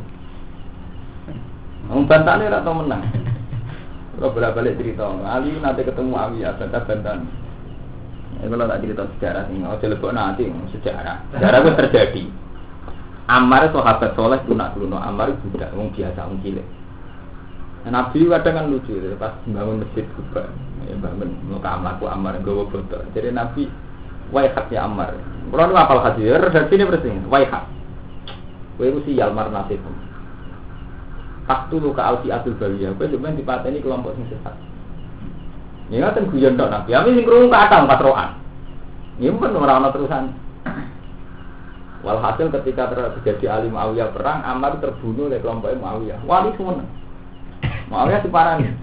[1.92, 3.04] Wong bantane ora tau menang.
[4.16, 7.20] Kalau bolak-balik cerita, Ali nanti ketemu Awiyah, bantah bantan.
[8.40, 11.18] Ya kalau tak cerita sejarah sih, oh lebok nanti sejarah.
[11.36, 12.24] Sejarah itu terjadi.
[13.28, 16.68] Ammar sahabat soleh nak dulu, Ammar budak, wong biasa, wong cilik.
[17.82, 20.48] Nabi kadang kan lucu, pas bangun masjid kubah,
[20.86, 23.02] ya bangun muka aku Ammar gue foto.
[23.18, 23.66] Jadi Nabi
[24.30, 25.18] waihat ya Ammar.
[25.50, 27.66] Kalau nu apal hadir, dari sini bersih, waihat.
[28.78, 29.82] Kowe itu sial mar nasib.
[31.50, 32.94] Faktu luka alfi atul bawiyah.
[32.96, 34.56] Kowe cuma dipateni kelompok sing sesat.
[35.92, 36.90] Ya ngaten guyon tok Nabi.
[36.96, 38.30] Ami sing krungu kata empat roan.
[39.20, 40.34] Ya pun ora ana terusan.
[42.02, 46.26] Walhasil ketika terjadi Ali Muawiyah perang, Ammar terbunuh oleh kelompok Muawiyah.
[46.26, 46.82] Wali semua.
[47.94, 48.74] Muawiyah diparani.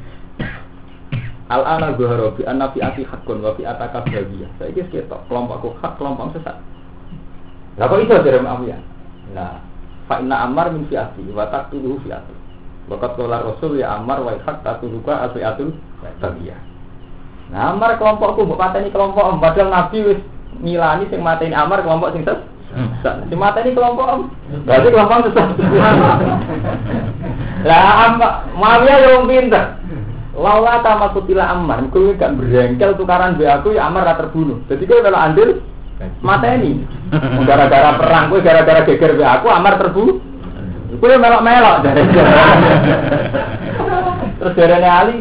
[1.49, 4.51] Al ana zuhara bi anna fi ati hakun wa fi ataka bawiyah.
[4.63, 6.63] Saiki ketok kelompokku hak kelompok sesat.
[7.79, 8.81] Lah kok iso dari Muawiyah?
[9.35, 9.61] Nah,
[10.07, 12.35] fa inna Ammar min fi'ati wa taqtuluhu fi'ati.
[12.89, 15.77] Wakat kolar Rasul ya Ammar wa hak tatuluka asyatul
[16.25, 16.57] tabiyah.
[17.53, 20.21] Nah, Ammar kelompokku mbok pateni kelompok om padahal Nabi wis
[20.61, 22.41] milani sing mateni Ammar kelompok sing ses.
[23.05, 24.21] Sing mateni kelompok om.
[24.65, 25.49] Berarti kelompok sesat.
[27.69, 29.65] Lah Ammar Muawiyah yo pinter.
[30.39, 34.65] Laula ta kutila Ammar, kowe gak berengkel tukaran be aku ya Ammar ra terbunuh.
[34.71, 35.61] Jadi kowe kalau andil
[36.25, 36.89] mateni.
[37.49, 40.25] Gara-gara perang kowe gara-gara geger be aku Ammar terbunuh.
[40.97, 42.03] Kue melok-melok dari
[44.39, 45.17] Terus dari Ali,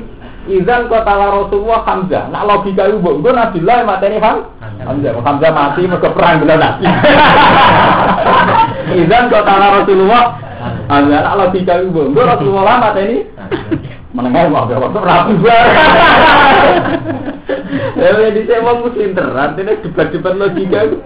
[0.48, 2.32] Izan kota Rasulullah Hamzah.
[2.32, 4.48] Nak logika itu bu, gue nabi lah mati ini kan?
[4.80, 6.88] Hamzah, Hamzah mati mereka perang bila nabi.
[9.04, 10.40] Izan kota Rasulullah
[10.88, 11.20] Hamzah.
[11.20, 13.18] Nak logika itu bu, gue Rasulullah mati ini.
[14.16, 15.34] Menengah mau gak waktu rapi
[18.00, 20.98] Ya, di saya mau muslim terang, ini debat-debat logika itu.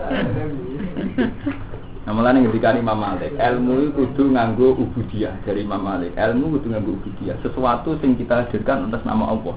[2.12, 6.12] Mulane ketika Imam Malik, ilmu itu kudu nganggo ubudiyah dari Imam Malik.
[6.20, 9.56] Ilmu kudu nganggo ubudiyah, sesuatu yang kita hadirkan atas nama Allah.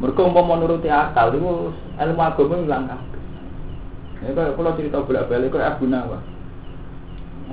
[0.00, 3.22] Mereka mau menuruti akal itu ilmu agama hilang kabeh.
[4.24, 6.24] Ya kalau cerita bolak-balik kok Abu Nawas.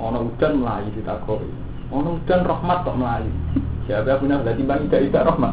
[0.00, 1.48] Ono udan melayu ditakoi.
[1.92, 3.32] Ono udan rahmat kok melayu.
[3.84, 5.52] Siapa Nawas dadi bang tidak tidak rahmat.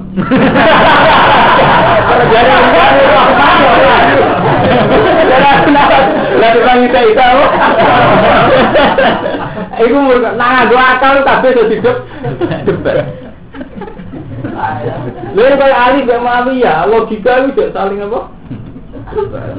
[6.39, 7.31] Lah bang tidak tidak.
[9.81, 9.99] Iku
[10.39, 11.75] nah gua akal kabeh dadi
[12.63, 12.97] debat.
[15.31, 18.31] Lha kaya Ali mbek Muawiyah, logika itu saling apa?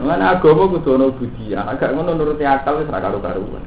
[0.05, 3.65] Mana agama kudu ono budi, agak ngono nuruti akal wis ra karo-karuan.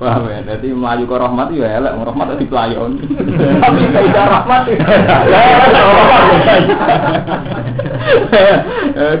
[0.00, 2.96] Paham ya, jadi melayu ke rahmat ya elek, rahmat di pelayon.
[3.60, 4.80] Tapi tidak rahmat ya.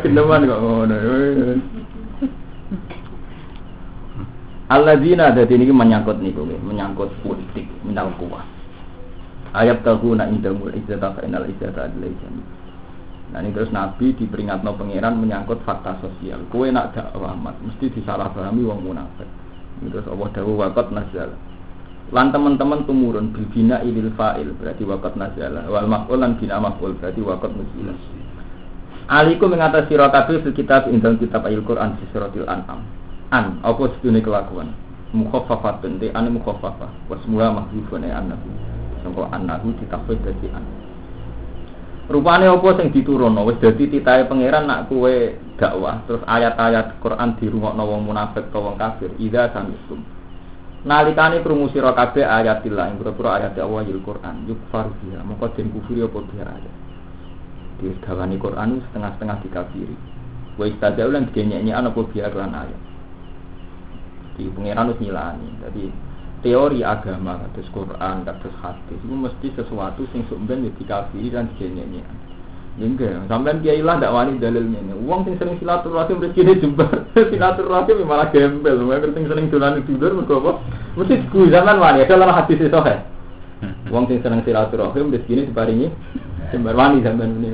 [0.00, 0.96] Kendeman kok ngono.
[4.72, 8.46] Alladzina dadi niki menyangkut niku menyangkut politik, menyangkut kuah.
[9.52, 12.16] Ayat tahuna indamul izzata fa innal izzata adilai
[13.30, 16.48] Nah ini terus Nabi diperingatno pangeran menyangkut fakta sosial.
[16.48, 19.39] Kue nak dakwah mesti disalahpahami wong munafik.
[19.80, 21.32] Terus Allah dawuh waqat nazal.
[22.12, 25.56] Lan teman-teman tumurun bil bina ilil fa'il berarti waqat nazal.
[25.72, 27.96] Wal maf'ul lan bina maf'ul berarti waqat nuzilah.
[29.10, 32.84] Aliku mengatasi sira kabeh fil kitab indal kitab ayat Quran fi suratil an'am.
[33.32, 34.70] An apa sedune kelakuan.
[35.10, 37.10] Mukhaffafatun te an mukhaffafah.
[37.10, 38.48] Wasmuha mahdzufun ya annahu.
[39.02, 40.79] Sangko annahu ditafsir dadi an.
[42.10, 47.86] Rupane apa sing diturunno wis dadi titahe pangeran nak kue dakwah terus ayat-ayat Quran dirungokno
[47.86, 50.02] wong munafik utawa wong kafir idza samitum.
[50.82, 55.70] Nalikane krungu sira kabeh ayatillah ing pira ayat Allah yil Quran yukfar biha moko den
[55.70, 56.74] kufuri apa biha ayat.
[57.78, 59.96] Dikawani Quran setengah-setengah dikafiri.
[60.58, 62.80] Wa istadzau lan digenyek-nyekan apa biha lan ayat.
[64.34, 65.48] Di pangeran wis nyilani.
[65.62, 65.84] Jadi
[66.40, 72.04] teori agama kados Quran kados hadis itu mesti sesuatu sing sumben dikafiri dan digenyek
[72.80, 74.94] Enggak, sampean kiai lah ndak wani dalilnya ini.
[75.04, 77.12] Uang sing sering silaturahim rezeki jembar.
[77.34, 78.80] silaturahim malah gembel.
[78.80, 80.52] Mereka sing sering dolan tidur mergo apa?
[80.96, 82.96] Mesti ku zaman wani ada lah hadis itu he.
[83.92, 85.92] Uang sing seneng silaturahim rezeki diparingi
[86.54, 87.52] jembar wani sampean ini.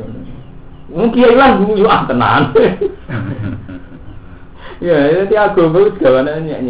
[0.95, 2.55] Wong kiai lah guyu ah tenan.
[4.85, 6.61] ya, itu agama itu gawane nyek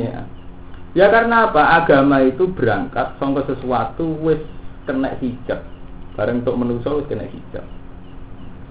[0.97, 1.77] Ya karena apa?
[1.77, 4.41] Agama itu berangkat sangka sesuatu wis
[4.89, 5.61] kena hijab.
[6.17, 7.61] Bareng untuk menuso wis kena hijab.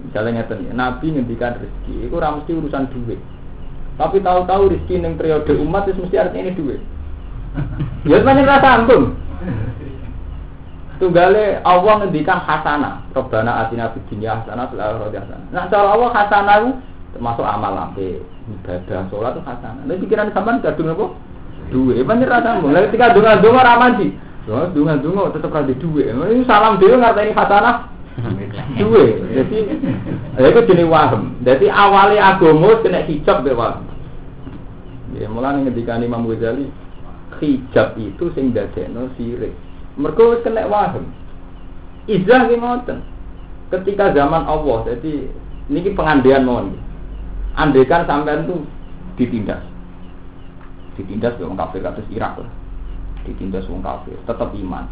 [0.02, 3.22] Misalnya ngeten ya, Nabi ngendikan rezeki, itu ora mesti urusan duit.
[3.94, 6.82] Tapi tahu-tahu rezeki ning periode umat itu mesti artinya ini duit.
[8.10, 9.14] ya banyak rasa sambung.
[10.98, 13.06] Tunggale Allah ngendikan hasanah.
[13.14, 15.46] Robbana atina fid dunya hasanah fil akhirati hasanah.
[15.54, 16.70] Nah, cara Allah hasanah itu
[17.14, 18.18] termasuk amal lampe,
[18.50, 19.82] ibadah, sholat itu hasanah.
[19.86, 21.06] Nah, pikiran sampean gadung apa?
[21.70, 22.02] Duwe.
[22.04, 22.72] Pancen ra sambung.
[22.72, 24.08] Lah ketika donga-donga ra mandi.
[24.46, 26.02] Yo donga-donga tetep ra duwe.
[26.10, 27.76] Ini salam dhewe ngarteni khasanah
[28.80, 29.04] duwe.
[29.34, 29.58] Jadi
[30.38, 31.36] ya itu jenis waham.
[31.42, 33.84] Jadi awalnya agama kena hijab be waham.
[35.16, 36.70] Ya mulane ketika Imam Ghazali
[37.42, 39.52] hijab itu sing dadekno sirik.
[39.98, 41.10] Mergo wis kena waham.
[42.06, 43.02] Izah ki ngoten.
[43.66, 45.26] Ketika zaman Allah, jadi
[45.66, 46.78] niki pengandian mohon.
[47.58, 48.62] Andekan sampean tuh
[49.18, 49.75] ditindas
[50.96, 52.50] ditindas wong kafir kados Irak lah.
[53.28, 54.84] Ditindas wong kafir tetap iman.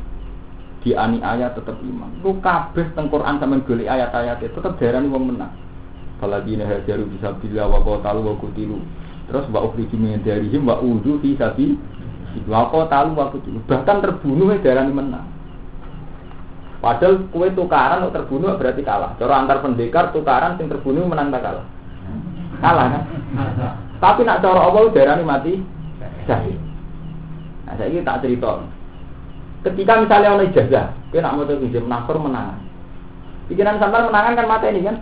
[0.85, 2.12] Dianiaya tetap iman.
[2.21, 5.53] Lu kabeh teng Quran sampean golek ayat-ayat tetap darani wong menang.
[6.21, 8.79] Faladina hajaru bisa bila wa qatalu wa kutilu
[9.25, 11.81] terus wa ukhriju min darihim wa udu fi sabi
[12.45, 15.27] wa qatalu wa kutilu bahkan terbunuh darani menang.
[16.85, 19.17] Padahal kue tukaran untuk terbunuh berarti kalah.
[19.17, 21.67] Cara antar pendekar tukaran yang terbunuh menang tak kalah.
[22.61, 23.03] Kalah kan?
[24.05, 25.55] Tapi nak cara Allah darani mati
[26.25, 26.59] syahid.
[27.65, 28.61] Nah, saya ini tak cerita.
[29.65, 32.61] Ketika misalnya orang ijazah, dia nak mau terus menafur menangan.
[33.49, 34.97] Pikiran sampai menangan kan mata ini kan.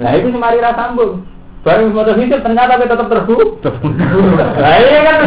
[0.00, 1.28] Nah itu semari rasa sambung.
[1.60, 3.60] Baru mau terus ternyata kita tetap terbunuh.
[4.64, 5.18] Nah ini kan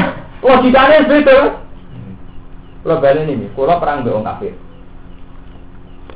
[0.41, 1.38] logikanya itu.
[2.84, 4.54] Kalau balik ini, kalau perang dengan kafir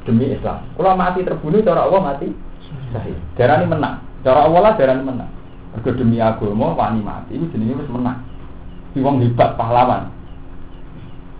[0.03, 0.67] demi Islam.
[0.75, 2.27] Kalau mati terbunuh, cara Allah mati
[2.91, 3.15] syahid.
[3.37, 4.01] Darah ini menang.
[4.25, 5.31] Cara Allah lah darah ini menang.
[5.77, 8.26] Kalau demi agama wani mati, itu jenisnya harus menang
[8.97, 10.09] di wong hebat pahlawan.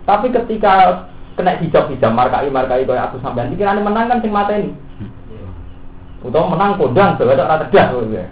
[0.06, 4.70] Tapi ketika kena hijab-hijab markai markai kaya aku sampean pikirannya menang kan sing mata ini.
[6.22, 8.26] Utawa menang kodang sebagai orang cerdas ya.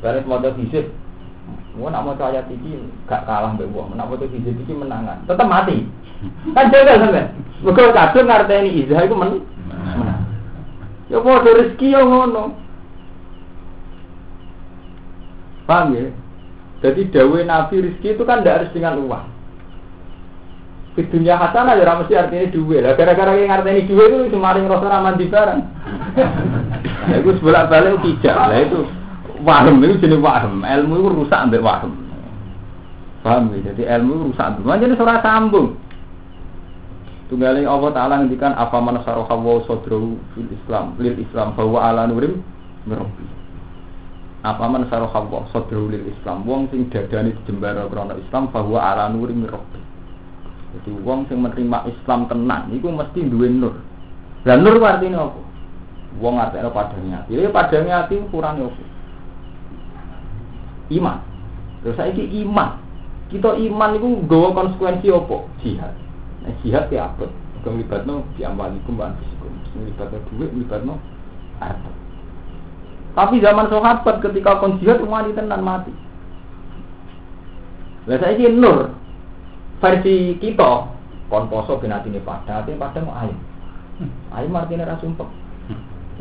[0.00, 0.86] Dari semua hijab
[1.72, 2.76] Mau nak mau ayat tinggi
[3.08, 5.88] gak kalah mbek wong, nak mau hijab iki menangan, tetap mati.
[6.52, 7.28] Kan jaga sampean.
[7.64, 9.40] Mergo kadung ngarteni izah iku men
[9.96, 10.20] menang.
[11.08, 12.44] Ya padha rezeki yo ngono.
[15.64, 16.12] Paham ya?
[16.82, 19.26] Jadi dawe Nabi rizki itu kan tidak harus dengan uang.
[20.92, 22.82] Di dunia hasanah ya mesti artinya duit.
[22.84, 25.60] Lah gara-gara yang artinya duit itu semarin rasa raman di barang.
[27.02, 28.34] Nah, itu sebelah balik tidak.
[28.34, 28.78] Lah itu
[29.46, 30.66] waham itu jenis waham.
[30.66, 31.94] Ilmu itu rusak ambek waham.
[33.22, 33.72] Paham ya?
[33.72, 34.82] Jadi ilmu itu rusak ambek.
[34.82, 35.78] Jadi surah sambung.
[37.32, 42.44] Tunggalin Allah Ta'ala ngendikan apa man saroha wa fil Islam lil Islam bahwa ala nurim
[42.84, 43.41] merobbi
[44.42, 46.42] apa man saroha wa sadrahu lil Islam.
[46.42, 49.34] Wong sing dadani jembara krana Islam bahwa ala nuri
[50.72, 53.76] jadi wong sing menerima Islam tenan iku mesti duwe nur.
[54.48, 55.40] Lah nur artinya apa?
[56.16, 57.36] Wong artinya padane ati.
[57.36, 58.82] Ya padane ati ukurane apa?
[60.88, 61.18] Iman.
[61.84, 62.80] Terus saiki iman.
[63.28, 65.36] Kita iman itu gawa konsekuensi apa?
[65.60, 65.94] Jihad.
[66.42, 67.28] Nah jihad ya apa
[67.62, 69.52] kemlibatno diambalikum wa anfusikum.
[69.76, 70.96] Melibatno duit melibatno
[71.60, 72.01] harta
[73.12, 75.92] tapi zaman sahabat ketika jihad wani tenan mati.
[78.08, 78.88] Lah saiki nur
[79.78, 80.88] versi kita
[81.28, 83.36] kon poso ben atine padha, atine padha mau ayo.
[84.32, 85.28] Ayo martine ra sumpek.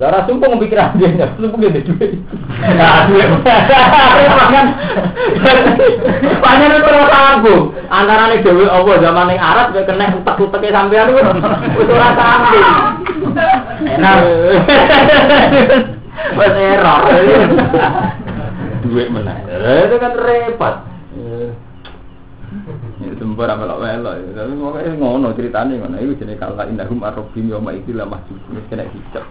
[0.04, 2.12] Lah ra sumpek mikir aja, sumpek ngene duit.
[2.78, 3.26] Nah, duit.
[4.30, 4.68] Pangan.
[6.44, 7.72] Pangan ora sambung.
[7.88, 11.24] Antarane dhewe apa zaman ning Arab kowe kena utek-uteke sampean wis
[11.88, 12.68] ora sambung.
[13.88, 14.20] Enak.
[16.38, 17.02] Wes error.
[18.86, 19.46] Duit menang.
[19.48, 20.76] Itu kan repot.
[23.02, 24.14] Ya sempur apa lok melok.
[24.36, 25.98] Tapi pokoke ngono ceritane ngono.
[25.98, 28.38] Iku jenenge kala indahum arrobim yauma itu lah masjid.
[28.54, 29.26] Wis kena hijab.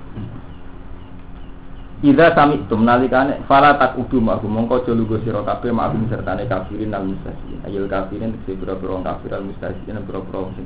[2.01, 6.49] Ida sami tum nalikane fala tak udu ma'hu mongko aja lugo sira kabeh ma'hum sertane
[6.49, 7.61] kafirin al mustasiin.
[7.69, 10.65] Ayil kafirin tegese pira-pira kafir al mustasiin pira-pira sing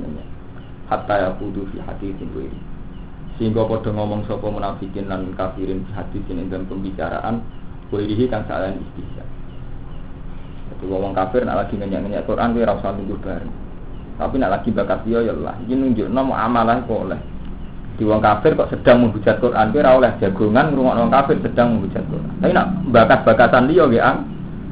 [0.89, 2.59] hatta ya kudu fi haditsin wiri
[3.35, 7.43] sehingga pada ngomong sopo munafikin dan kafirin hadis ini dalam pembicaraan
[7.91, 9.25] kulihi kan salah istihya
[10.65, 13.53] jadi ngomong kafir nak lagi ngenyak-ngenyak Quran gue rasa tunggu bareng.
[14.15, 15.33] Tapi nak lagi bakat dia ya
[15.67, 17.19] ini nunjuk nama amalah kok oleh.
[17.95, 22.03] Di wong kafir kok sedang menghujat Quran, kira oleh jagongan ngrungokno wong kafir sedang menghujat
[22.11, 22.33] Quran.
[22.41, 24.19] Tapi nak bakas-bakasan dia ge ang.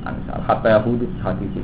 [0.04, 1.64] Angsal hatta yahudi hati sih.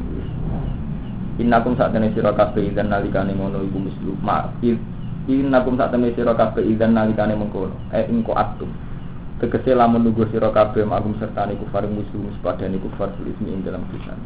[1.39, 4.15] Innakum saat ini sira kabeh idzan nalikane ngono iku mislu.
[4.23, 4.47] Ma
[5.29, 8.73] innakum saat ini sira kabeh idzan nalikane mengkono eh ingko atum
[9.37, 13.85] tegese lamun nunggu sira kabeh magum serta niku faring musuh sepadane kufar ismi ing dalam
[13.93, 14.17] pisan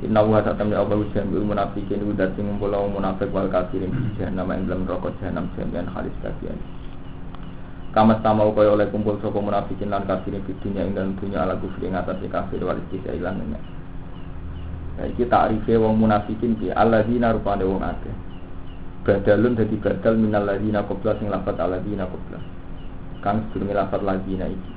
[0.00, 3.92] Inna wa satam ya Allah ujian bil munafikin udah sing ngumpul munafik wal kafirin
[4.32, 6.56] nama ing dalam rokok jahanam jamian halis kafian.
[7.92, 11.52] Kama sama kaya oleh kumpul sapa munafikin lan kafirin di dunia ing dalam dunia ala
[11.60, 13.60] kufri ing atas kafir wal ilang nya.
[14.96, 18.29] Ya iki takrife wong munafikin ki alladzina rupane wong akeh.
[19.00, 22.38] Badalun dadi badal minal ladzina qabla sing lafat alladzina qabla.
[23.24, 24.72] Kang sedurunge lafat ladzina iki.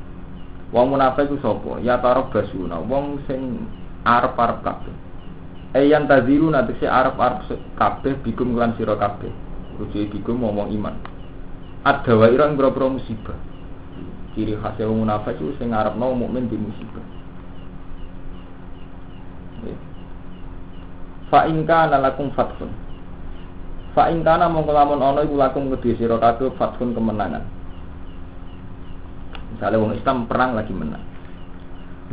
[0.74, 1.84] Wong munafik ku sapa?
[1.84, 3.68] Ya tarab basuna, wong sing
[4.08, 4.96] arep-arep kabeh.
[5.74, 7.18] Ayan taziru nanti si Arab
[7.78, 9.30] kabeh bikum lan siro kabeh.
[9.82, 10.94] Rujuk bikum ngomong iman.
[11.82, 13.38] Ada wa irang boro musibah.
[14.38, 17.06] Ciri khasnya wong munafik itu sing Arab mau mukmin di musibah.
[21.34, 22.83] Fa in kana lakum fathun.
[23.94, 27.46] Fa in kana mongko lamun ana iku lakum kedhe sira kabeh fathun kemenangan.
[29.54, 31.06] Misalnya wong Islam perang lagi menang.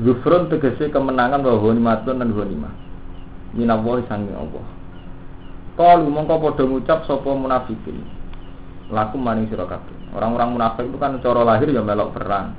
[0.05, 2.73] Zufrun tegese kemenangan bahwa honimatun dan honimah
[3.57, 4.65] minallahi sangi Allah.
[5.81, 8.05] Qalu mongko padha ngucap sapa munafikin.
[8.93, 9.97] Laku maning sira kabeh.
[10.13, 12.53] Orang-orang munafik itu kan cara lahir ya melok perang.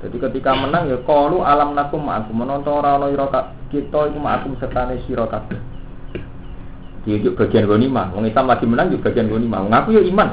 [0.00, 3.12] Jadi ketika menang ya qalu alam nakum aku menonton ora ana
[3.68, 5.75] kita iku ma'akum sertane sira kabeh.
[7.06, 8.10] Juga bagian ghanimah.
[8.12, 9.60] Wong Islam lagi menang juga bagian ghanimah.
[9.70, 10.28] Ngaku ya iman.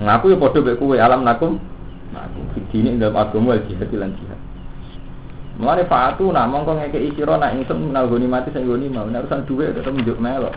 [0.00, 1.60] Ngaku ya padha mek kowe alam nakum.
[2.10, 4.40] Aku fitine dalam agama jihad lan jihad.
[5.60, 9.28] Mulane fatu nak mongko ngekeki sira nak ingsun menal goni mati sing goni mau nek
[9.28, 10.56] urusan dhuwit tetep njuk melok.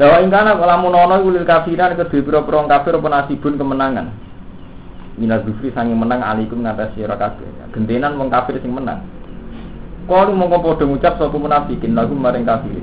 [0.00, 4.16] Lah wa ingkana lamun ana iku lil kafiran kedhe pira-pira kafir apa nasibun kemenangan.
[5.20, 7.20] Minaz zufri sange menang alikum ngatas sira.
[7.76, 9.04] Gentenan wong kafir sing menang.
[10.08, 12.80] Kalau mongko padha ngucap sapa munafikin lagu maring kafir.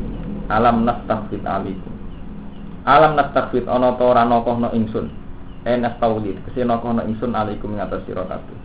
[0.52, 1.94] Alam nastaghfir alikum.
[2.84, 5.08] Alam nastaghfir ana ta ora nokohno ingsun.
[5.64, 8.60] Enas taulid kese nokohno ingsun alikum ngatas sira kabeh.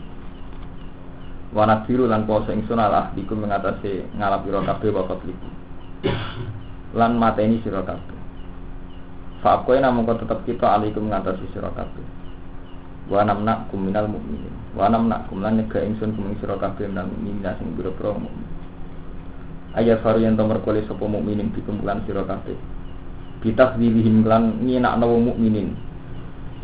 [1.55, 5.49] Wanat biru lan poso ingsun ala ahdiku mengatasi ngalap ira kabeh wa liku.
[6.99, 8.19] Lan mateni sira kabeh.
[9.39, 12.05] Fa kowe namung tetep kita alaikum mengatasi sira kabeh.
[13.07, 14.53] Wa namna kuminal mukminin.
[14.75, 18.19] Wa namna kum lan nyegah ingsun kuming sira kabeh biro-biro.
[19.79, 22.59] Ayat faru yang tomer kole sapa mukminin dikumpulan sira kabeh.
[23.47, 25.71] Bitakdzibihim lan nyinakno mukminin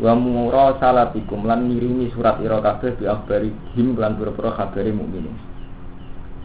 [0.03, 5.31] wa mura salatikum lan ngirimi surat ira kabeh bi akhbari him lan pira-pira kabare mukminin.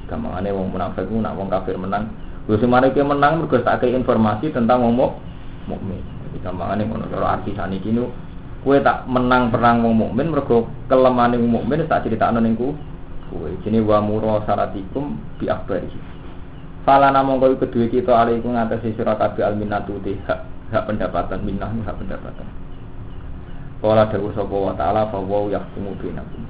[0.06, 2.14] Gampangane wong munafik nak wong kafir menang,
[2.46, 4.94] lho semare ki menang mergo tak informasi tentang wong
[5.66, 5.98] mukmin.
[6.30, 8.14] Jadi gampangane ngono cara arti saniki nu
[8.62, 12.78] kowe tak menang perang wong mukmin mergo kelemane wong mukmin tak critakno ning ku
[13.34, 13.50] kowe.
[13.66, 16.09] Jenenge wa mura salatikum bi akhbari.
[16.80, 20.40] Fala namung kowe kedue kita alaikum ngatasi sira kabeh alminatu hak
[20.72, 22.48] hak pendapatan minah hak pendapatan.
[23.84, 26.40] Kala dawu sapa wa ta'ala fa wa yahkumu bainakum.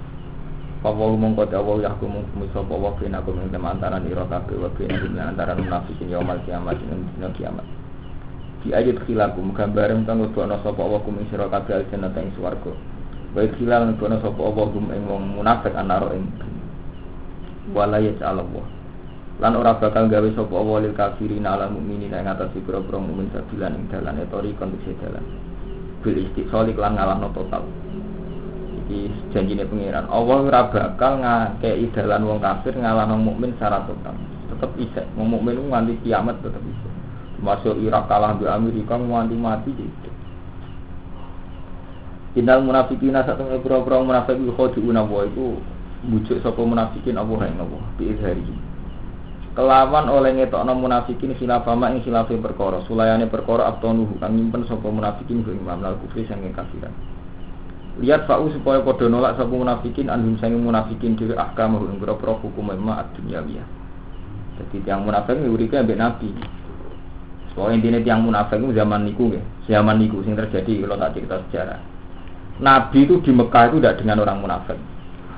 [0.83, 2.23] Fa wa mongko dawu yahkumu
[2.55, 7.29] sapa wa bainakum ing antara ira kabeh wa bainakum antara munafikin yaumul kiamat ing dina
[7.35, 7.67] kiamat.
[8.63, 12.71] Di ayat khilakum gambaran kang nuduhna sapa wa kum sira kabeh aljannah ing swarga.
[13.35, 16.31] Wa khilal nuduhna sapa wa kum ing wong munafik anaro ing
[17.75, 18.80] wala yaj'alallah
[19.41, 23.73] lan ora bakal gawe sapa wa lil kafirin ala mukminin ing atas pira-pira mukmin sabilan
[23.73, 25.25] ing dalan etori kondisi dalan.
[26.05, 27.65] Bil istiqsali lan ngalahno total.
[28.85, 30.13] Iki janjine pangeran.
[30.13, 34.13] Allah ora bakal ngakei dalan wong kafir ngalahno mukmin secara total.
[34.53, 35.07] Tetep isek.
[35.17, 36.93] Wong mukmin nganti kiamat tetep isek.
[37.41, 40.11] Masuk Irak kalah di Amerika nganti mati gitu
[42.39, 45.59] Innal munafikin satu pura-pura munafik iku khodiuna wa iku
[46.07, 48.70] bujuk sapa munafikin Allah ing Allah bi izhari
[49.59, 55.43] kelawan oleh ngetokno munafikin khilafama ing khilafe perkara sulayane perkara abtonuhu kang nyimpen sapa munafikin
[55.43, 56.95] ku imam al kufri sange kafiran
[57.99, 62.71] lihat fa'u supaya padha nolak sapa munafikin anhum sange munafikin dhewe ahkam ing pira-pira hukum
[62.79, 63.67] ma ad-dunyawiyah
[64.61, 66.31] jadi tiang munafik nguripe ambek nabi
[67.51, 71.37] Soalnya intinya tiang munafik itu zaman niku ya, zaman niku sing terjadi kalau tak cerita
[71.51, 71.81] sejarah.
[72.63, 74.79] Nabi itu di Mekah itu tidak dengan orang munafik.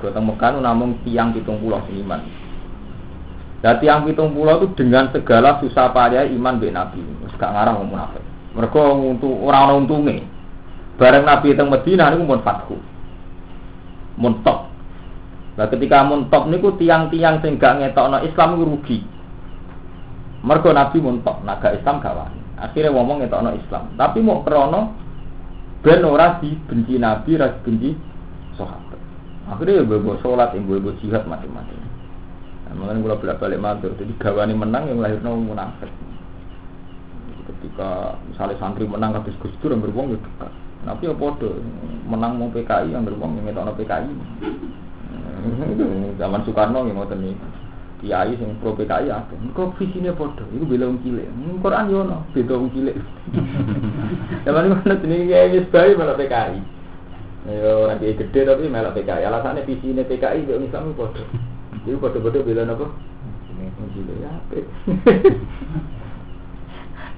[0.05, 2.21] Kalau Mekah itu namun tiang hitung pulau seniman.
[3.63, 6.99] Dan tiang pitung pulau itu dengan segala susah payah iman be Nabi.
[7.39, 8.25] Gak ngarang ngomong munafik.
[8.59, 10.27] Mereka untuk orang untungnya.
[10.99, 12.77] Bareng Nabi teng Medina ini pun fatku.
[14.19, 14.67] Muntok.
[15.55, 18.99] Nah ketika muntok niku tiang-tiang sing gak ngetokno Islam rugi.
[20.43, 22.43] Mergo Nabi muntok, naga Islam gak wani.
[22.59, 23.95] Akhirnya ngomong ngetokno Islam.
[23.95, 24.99] Tapi mau krono
[25.83, 27.91] Ben ora dibenci Nabi, ora dibenci
[28.55, 29.01] sahabat.
[29.51, 31.82] Akhirnya ya sholat, yang bawa jihad macam-macam.
[32.73, 35.93] Makanya kalau bolak balik matur, jadi gawani menang yang lahir nong munafik.
[37.49, 40.53] Ketika misalnya santri menang habis Gus Dur yang beruang ya dekat.
[40.83, 41.63] Tapi ya podo
[42.11, 44.11] menang mau PKI yang beruang yang ngetok PKI.
[46.19, 47.35] Zaman Soekarno yang mau nih
[48.03, 49.35] kiai sing pro PKI ada.
[49.55, 51.27] Kok visinya podo, itu bela wong cilik.
[51.63, 52.99] Quran yo ono, beda wong cilik.
[54.45, 56.59] Zaman mana jenenge kiai wis bae malah PKI.
[57.47, 59.23] Yo ora gede tapi malah PKI.
[59.23, 61.23] Alasannya visinya PKI yo Islam podo.
[61.83, 62.87] Itu podo-podo bela napa?
[63.93, 64.33] Cilik ya.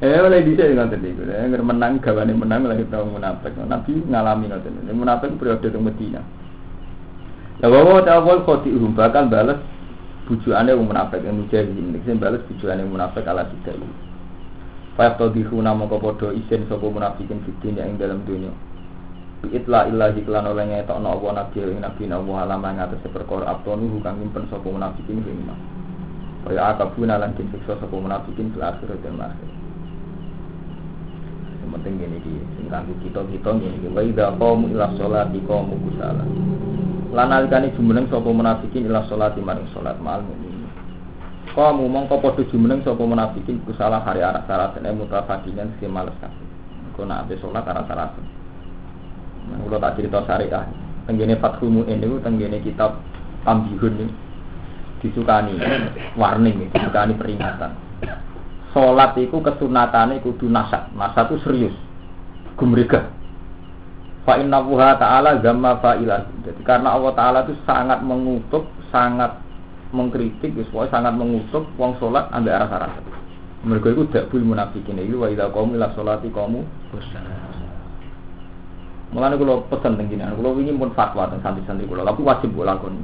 [0.02, 3.54] Eh oleh bisa dengan tadi, ya menang gawane menang lagi tahu munafik.
[3.54, 4.90] Nabi ngalami ngoten.
[4.90, 6.18] Munafik periode teng Medina.
[7.62, 9.62] Ya bahwa tawal khoti bakal balas
[10.26, 11.94] bujuane wong munafik yang mujahidin.
[11.94, 13.80] Nek balas bujuane munafik ala tidak.
[14.98, 18.50] Fa tadihuna mongko padha isin sapa munafikin fitin yang dalam dunia.
[19.50, 24.00] Itla illahi klan oleh ngetokno apa nabi ing nabi nabi alam yang atas perkara abtonu
[24.00, 25.58] kang nyimpen sapa munafikin ing iman.
[26.46, 29.50] Kaya akabuna lan siksa sapa munafikin fil akhirat dan akhir.
[31.74, 35.74] Penting gini ki sing kanggo kita kita gini ki wa idza qamu ila sholati qamu
[35.90, 36.24] kusala.
[37.10, 40.54] Lan alikane jumeneng sapa munafikin ila sholati maring salat mal mukmin
[41.54, 46.46] kamu mongko padha jumeneng sapa munafikin kusala hari arah salat ene mutafadinan si males kabeh.
[46.98, 48.10] Kok nak ape salat arah salat
[49.64, 50.64] kula tak cerita syariah
[51.04, 53.00] tenggene Fathul Mu'in niku tenggene kitab
[53.44, 54.08] Ambihun
[55.04, 55.60] disukani
[56.16, 57.76] warning disukani peringatan
[58.74, 60.50] Sholat itu kesunatane kudu.
[60.50, 60.90] Nasat
[61.30, 61.74] itu serius.
[62.58, 63.06] Gumrega.
[64.26, 66.42] Fa inna wuha ta'ala gamma fa'ilan.
[66.42, 69.38] Jadi karena Allah Ta'ala itu sangat mengutuk, sangat
[69.94, 72.92] mengkritik, pokoknya sangat mengutuk wong sholat ambil arah arah.
[73.62, 74.98] Mereka itu tidak boleh munafikin.
[74.98, 76.28] Itu wa idha kamu ila sholati
[79.14, 82.66] kamu Mulanya kalau pesan tentang kalau ingin pun fatwa tentang santri-santri kalau, aku wajib gue
[82.66, 82.98] lakukan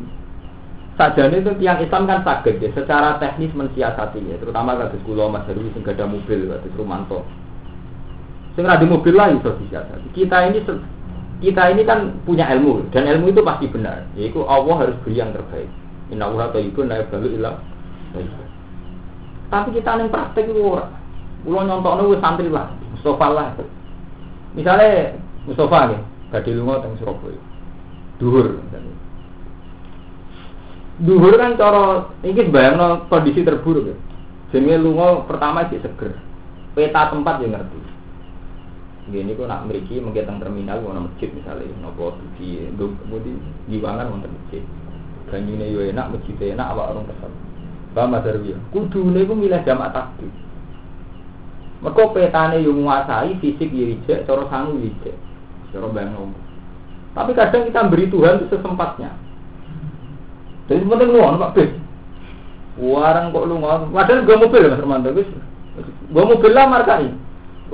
[0.99, 5.49] Sajane itu tiang Islam kan sakit ya, secara teknis mensiasati ya, terutama kados kula Mas
[5.49, 7.25] Heru sing ada mobil kados Rumanto.
[8.53, 10.13] Sing di mobil lah itu disiasati.
[10.13, 10.61] Kita ini
[11.41, 14.05] kita ini kan punya ilmu dan ilmu itu pasti benar.
[14.13, 15.73] Yaitu Allah harus beri yang terbaik.
[16.13, 17.57] Inna Allah tayyibun la yaqbalu illa
[19.49, 20.85] Tapi kita yang praktek itu ora.
[21.49, 23.49] Kula nyontokno wis santri lah, Mustafa lah.
[24.53, 25.17] Misalnya
[25.49, 27.41] Mustafa ya, badhe lunga teng Surabaya.
[28.21, 28.61] Duhur
[31.01, 33.97] Duhur kan cara ini bayang kondisi terburuk ya.
[34.53, 36.13] Jenenge lunga pertama sih seger.
[36.77, 37.81] Peta tempat ya ngerti.
[39.09, 43.33] Gini kok nak meriki mungkin teng terminal mau masjid misalnya, nopo di di
[43.73, 44.61] giwangan wonten masjid.
[45.33, 47.33] Banyune yo enak, masjid enak, awak orang kesel.
[47.97, 48.55] Paham Mas Darwi?
[48.71, 50.31] Kudune ku milih jamak takdir.
[51.81, 55.17] Mergo petane yo nguasai fisik yo ijek, cara sangu ijek.
[55.71, 56.35] Cara bayang
[57.15, 59.11] Tapi kadang kita beri Tuhan itu sesempatnya.
[60.71, 61.71] Jadi penting lu Pak Bis.
[62.79, 63.91] Warang kok lu ngono.
[63.91, 65.27] Padahal gua mobil Mas Romanto wis.
[66.15, 67.11] Gua mobil lah markai.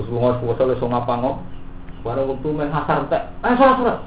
[0.01, 1.37] Wis lunga puasa wis ngapa ngop.
[2.09, 3.29] Warang waktu main hasar tek.
[3.45, 3.99] Eh salah salah.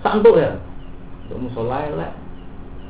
[0.00, 0.56] Santuk ya.
[1.28, 2.12] Gua musola elek.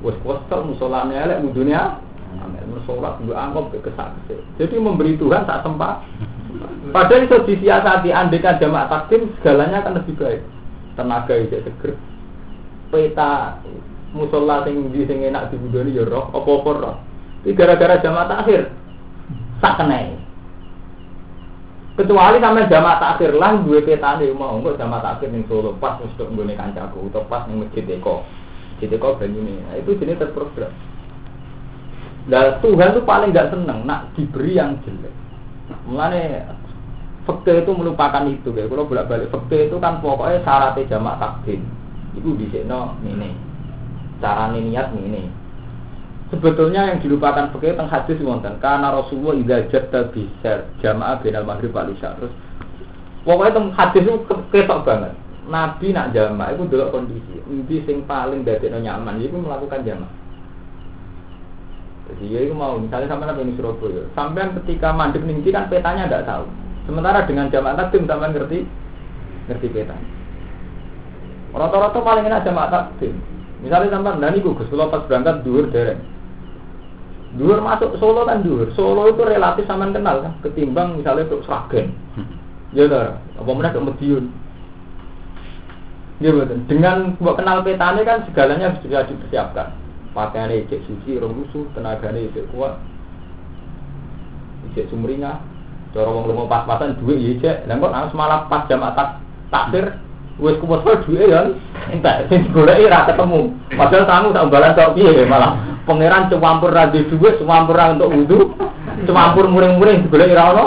[0.07, 1.99] Wis puasa musolane elek dunia.
[2.39, 4.15] Amin musola gua anggap ke kesak.
[4.55, 6.07] Jadi memberi Tuhan tak sempat.
[6.89, 10.41] Padahal itu disiasati andekan jamaah takdim segalanya akan lebih baik.
[10.97, 11.95] Tenaga itu seger.
[12.89, 13.61] Peta
[14.17, 16.97] musola sing di sing enak dibudoni ya roh apa-apa roh.
[17.45, 18.73] Iki gara-gara jamaah takhir.
[19.61, 20.17] Sak kenai.
[21.99, 26.31] Kecuali sampai jamaah takhir lah duwe petane mau engko jamaah takhir ning Solo pas tok
[26.31, 28.23] nggone kancaku utawa pas ning Masjid Eko.
[28.79, 29.19] Masjid Eko.
[29.19, 30.71] Nah, itu jenis terprogram.
[32.29, 35.18] Nah, Tuhan itu paling gak seneng nak diberi yang jelek.
[35.89, 36.45] Mulane
[37.25, 38.69] fakta itu melupakan itu ya.
[38.69, 41.65] Kalau bolak-balik fakta itu kan pokoknya syaratnya jamak takdim.
[42.13, 42.79] Itu di sini
[43.09, 43.31] ini
[44.21, 45.49] cara niat ini.
[46.29, 51.73] Sebetulnya yang dilupakan fakir tentang hadis wonten karena Rasulullah idza jadda bisar jamaah binal maghrib
[51.73, 51.89] wal.
[51.89, 52.33] Terus
[53.25, 54.19] pokoknya tentang hadis itu
[54.53, 55.17] ketok banget.
[55.49, 57.41] Nabi nak jamaah itu dulu kondisi.
[57.49, 60.18] Nabi sing paling dari nyaman itu melakukan jamaah.
[62.09, 66.25] Jadi ya itu mau misalnya sampai nabi Surabaya, sampai ketika mandek ninggi kan petanya tidak
[66.25, 66.45] tahu.
[66.89, 68.59] Sementara dengan jamaah takdim sampai ngerti
[69.53, 70.09] ngerti petanya.
[71.53, 73.13] Rata-rata paling enak jamaah takdim.
[73.61, 76.01] Misalnya sampai nani gugus, kalau pas berangkat duhur dereng.
[77.37, 78.73] Duhur masuk Solo kan duhur.
[78.73, 81.93] Solo itu relatif sama kenal kan, ketimbang misalnya untuk Sragen.
[82.73, 84.33] Ya udah, apa mana ke Medion.
[86.19, 86.67] Ya betul.
[86.67, 89.71] Dengan buat kenal petane kan segalanya sudah dipersiapkan.
[90.19, 92.75] Pakaiannya cek suci, rong rusuh, tenaganya cek kuat,
[94.75, 95.39] cek sumringah.
[95.95, 97.57] Cara wong lumo pas-pasan duit ya cek.
[97.71, 99.23] Dan kok malah pas jam atas
[99.55, 99.95] takdir
[100.43, 101.55] wis kumpul duwe ya
[101.91, 103.55] entek sing digoleki ra ketemu.
[103.75, 105.55] Padahal sangu tak balan tok piye malah
[105.87, 108.39] pangeran cuwampur ra duwe dhuwit, cuwampur ra untuk wudu,
[109.07, 110.65] cuwampur muring-muring digoleki ra ono.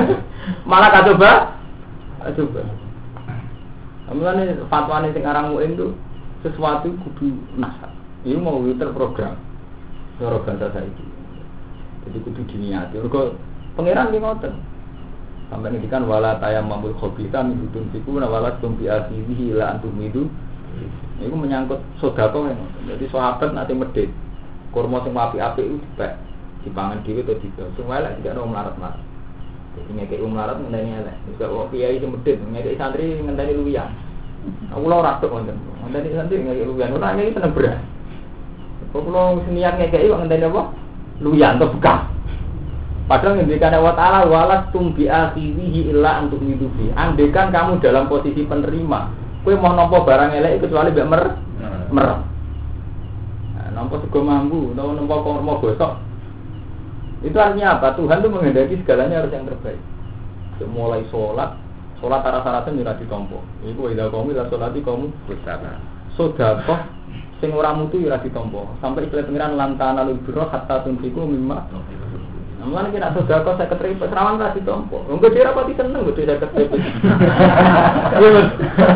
[0.70, 1.30] malah kacoba
[2.24, 2.62] coba.
[4.08, 5.92] Mulane fatwane sing aran muin itu
[6.40, 7.97] sesuatu kudu nasab.
[8.26, 9.38] Ini mau terprogram.
[10.18, 11.06] Cara bahasa saiki.
[12.08, 12.98] Jadi kudu diniati.
[12.98, 13.38] Mergo
[13.78, 14.54] pangeran ki ngoten.
[15.48, 19.94] Sampai ngendikan wala tayam mamul khobita min hudun fiku na wala tumpi akhirihi ila antum
[20.02, 20.26] itu.
[21.22, 22.58] Itu menyangkut sodako yang
[22.90, 24.10] Jadi sahabat nanti medit.
[24.74, 26.18] Kurma sing api-api itu dibak.
[26.66, 27.70] Dipangan dhewe atau tidak.
[27.78, 29.02] Semua elek tidak ono melarat-melarat.
[29.78, 31.16] Jadi ngekei um melarat ngenteni elek.
[31.30, 33.94] Wis kok kiai sing medit, ngekei santri ngenteni luwian.
[34.74, 36.92] Aku lho ora tok santri ngekei luwian.
[36.98, 37.97] Ora ngekei seneng beras.
[38.88, 40.62] Kok kula senian ngekei kok ngenteni apa?
[41.20, 42.00] Luwian atau bekas.
[43.08, 46.92] Padahal ngendikan Allah Ta'ala walas tumbi akhirihi illa untuk hidupi.
[46.92, 49.08] Andekan kamu dalam posisi penerima,
[49.44, 51.88] kue mau nompo barang elek kecuali biar mer hmm.
[51.88, 52.06] mer.
[53.56, 55.92] Nah, nompo sego mambu, nompo nompo kormo gosok.
[57.24, 57.96] Itu artinya apa?
[57.96, 59.80] Tuhan tuh menghendaki segalanya harus yang terbaik.
[60.68, 61.56] Mulai sholat,
[62.04, 63.40] sholat arah syaratnya di tompo.
[63.64, 65.64] Iku ida kamu ida di kamu besar.
[66.12, 66.97] Sodakoh
[67.38, 68.78] sing ora mutu ora ditompo.
[68.82, 71.58] Sampai istilah pengiran lantana lubiro hatta tuntiku mimma
[72.58, 75.06] Mulane kira sudah kok saya keterima serawan ra ditompo.
[75.06, 76.76] Engko dia rapati seneng gede saya keterima.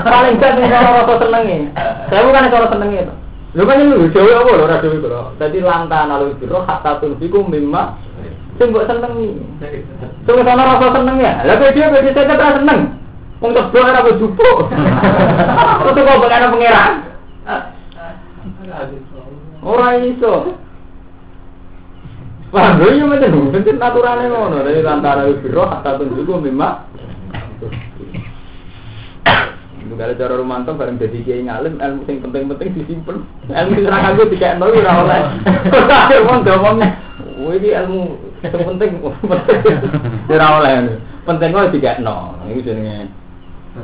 [0.02, 1.58] Paling gak ning ora rasa senenge.
[2.10, 3.14] Saya bukan ora senenge itu.
[3.52, 5.38] Lho kan lu dhewe apa lho ora dhewe kok.
[5.38, 7.94] Dadi lantan alu biro hatta tunfiku mimma
[8.58, 9.30] sing mbok senengi.
[10.26, 11.32] Sing ana rasa seneng ya.
[11.46, 12.80] Lah kok dia kok saya keterima seneng.
[13.38, 14.58] Wong tebak ora kok jupuk.
[15.82, 17.11] Kok kok pengen pangeran.
[19.62, 20.58] Ora iso.
[22.52, 24.60] Wah, lho iya macam itu, penting naturalnya ngono.
[24.60, 26.36] Dari antara biro hatta tunjuku.
[29.82, 33.24] Itu kalau cara romanto bareng jadi kiai ngalim, ilmu sing penting-penting disimpan.
[33.48, 35.20] Ilmu sing aku tiga nol ora oleh.
[35.88, 36.88] Akhir wong ngomongnya,
[37.40, 38.00] oh ini ilmu
[38.44, 39.00] sing penting,
[40.28, 41.00] ora oleh.
[41.24, 42.36] Penting kok nol.
[42.52, 42.96] Ini jenenge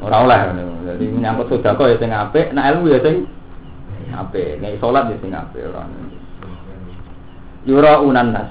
[0.04, 0.38] ora oleh.
[0.92, 3.24] Jadi menyangkut sedekah ya sing apik, nah ilmu ya sing
[4.12, 4.60] apik.
[4.62, 5.84] Nek salat ya sing apik ora.
[7.68, 8.48] Yura unan nas.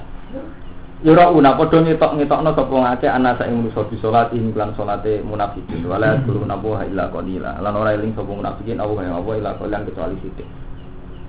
[1.06, 5.22] Yura una padha ngetok ngetokno sapa ngake ana sak ing manusa salat ing lan salate
[5.22, 9.50] munafikin wala kulo nabu illa qalila lan ora eling sapa munafikin apa yang apa illa
[9.62, 10.48] qalilan kecuali sithik.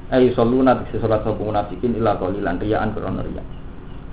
[0.09, 3.45] Ai saluna tik salat sapa munafikin illa qalilan riyaan krono riya.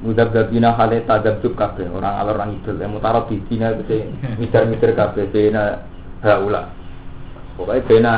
[0.04, 4.04] Mudabdabina hale tadabdub kabeh orang alor orang idul yang mutara bidina bisa
[4.36, 5.88] mitar-mitar kabeh bena
[6.20, 6.68] haula.
[7.56, 8.14] Pokoknya bena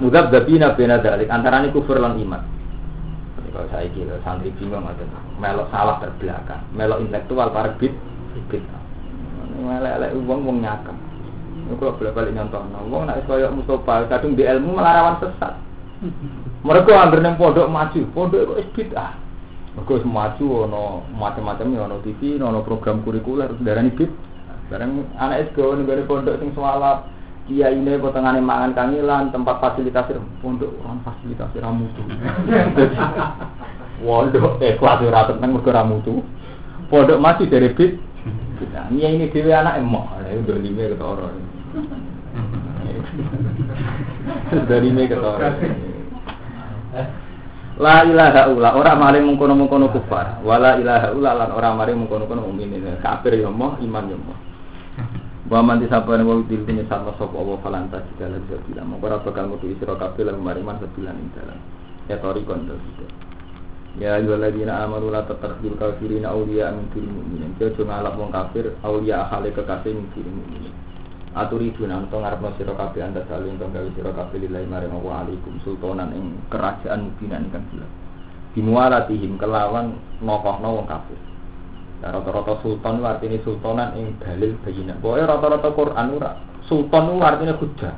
[0.00, 2.42] mudabdabina bena dalik antarane kufur lan iman.
[3.50, 5.02] Kalau saya kira santri bingung ada
[5.36, 7.92] melok salah terbelakang, melok intelektual para bit
[8.48, 8.62] bit.
[9.60, 10.96] Melek-elek uang uang nyakam.
[11.68, 15.54] Ini kalau boleh balik nyontoh, uang nak kaya Mustafa, kadung di ilmu malah rawan sesat.
[16.64, 19.12] Mereka hampir neng pondok maju, pondok itu bid ah.
[19.76, 20.82] Mereka maju, ono
[21.12, 24.10] macam-macamnya, ono TV, ono program kurikuler, darah ini bid.
[24.70, 27.10] Barang anak SGO negara pondok sing swalap,
[27.50, 32.06] Iya ini potongan mangan kangilan, tempat fasilitasi pondok orang fasilitasi ramu tuh.
[34.06, 36.22] Pondok eh kelas ora tenang mergo ramu tuh.
[36.86, 37.98] Pondok masih dari bit.
[38.70, 41.26] Nah, ini dewi anak emok, itu udah lima ketoro.
[44.68, 45.48] Dari lima ketoro.
[47.80, 50.44] La ilaha illa orang maring mengkono-mengkono kufar.
[50.44, 52.78] Wala ilaha illa lan ora maring mengkono-mengkono mukmin.
[53.00, 54.16] Kafir ya iman ya.
[55.50, 58.86] Wa man disabane wa dil dene sama sapa Allah falanta segala sabila.
[58.86, 61.58] Mongko ora bakal metu isra kabeh lan mariman sebilan ing dalan.
[62.06, 62.78] Ya tori kondo
[63.98, 67.58] Ya ayyuhalladzina amanu la tattakhidul kafirina awliya min dunil mu'minin.
[67.58, 70.74] Ojo ngalap wong kafir awliya ahale kekasih min dunil mu'minin.
[71.34, 75.26] Aturi dunan to ngarepno sira kabeh anda saling to gawe sira kabeh lillahi maring Allah
[75.26, 77.90] alaikum sultanan ing kerajaan mubinan ingkang jelas.
[78.54, 81.18] Bimualatihim kelawan nokohno wong kafir.
[82.00, 84.96] Nah, rata-rata sultan itu artinya sultanan yang dalil bayinah.
[85.04, 86.18] Pokoknya rata-rata Quran itu
[86.64, 87.94] sultan itu artinya hujah.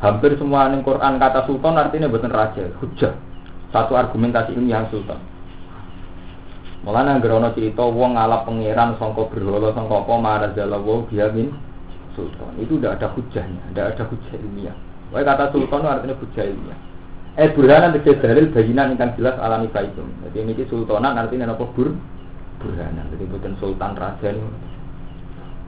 [0.00, 3.12] Hampir semua yang Quran kata sultan artinya bukan raja, hujah.
[3.74, 5.18] Satu argumentasi ilmiah sultan.
[6.86, 11.50] Mulanya gerono cerita wong ngalap pangeran songko berhala songko apa marah jalawo biamin
[12.14, 12.54] sultan.
[12.56, 14.76] Itu tidak ada hujahnya, tidak ada hujah ilmiah.
[15.10, 16.78] Pokoknya kata sultan artinya hujah ilmiah.
[17.38, 20.02] Eh burhanan tegese dalil bayinan yang jelas alami itu.
[20.02, 21.94] Jadi ini sultanan artinya apa bur
[22.60, 23.08] burhanan.
[23.16, 24.44] Jadi bukan sultan raja ini.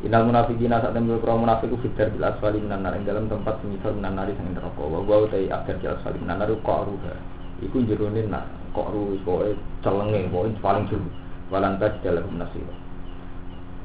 [0.02, 4.18] Inal munafikin saat tembil kura munafiku fitar bil asfali minan nar dalam tempat semisal minan
[4.18, 4.82] nari sang neraka.
[4.82, 7.14] Wa wa utai akhir bil asfali minan nar ruha.
[7.62, 9.54] Iku jeronin nak kok ru pokoke
[9.86, 11.06] celenge pokoke paling jero.
[11.54, 12.66] Walan tas dalam nasir.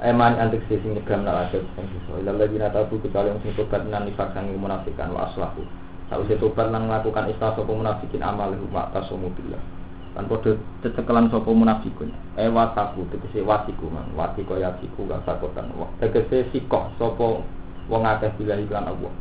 [0.01, 2.17] Eman antik sing nyegam nak asyik sing sisa.
[2.21, 5.61] Ila lagi nata bu kecuali yang sing tobat nan nifak sang munafikan wa aslahu.
[6.09, 9.76] Sausé tobat nang melakukan istilah sapa munafikin amal huma tasomu billah.
[10.17, 12.09] Lan padha cecekelan sapa munafikun.
[12.33, 14.09] E wasaku tegese wasiku man.
[14.17, 15.69] Wati kaya siku gak sakotan.
[16.01, 17.45] Tegese sikoh sapa
[17.85, 19.13] wong akeh bilah iklan Allah.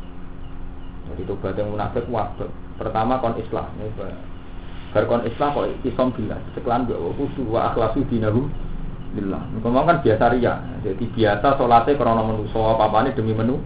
[1.13, 2.09] Jadi tobat yang munafik.
[2.81, 3.69] Pertama kon islah.
[4.89, 6.41] Bar kon islah kok isom bilah.
[6.49, 8.49] Cecekelan mbek kudu wa akhlasu dinahu
[9.13, 9.39] Billah.
[9.61, 10.59] Ngomong kan biasa ria.
[10.83, 13.61] Jadi biasa sholatnya karena menuso apa ini demi menu.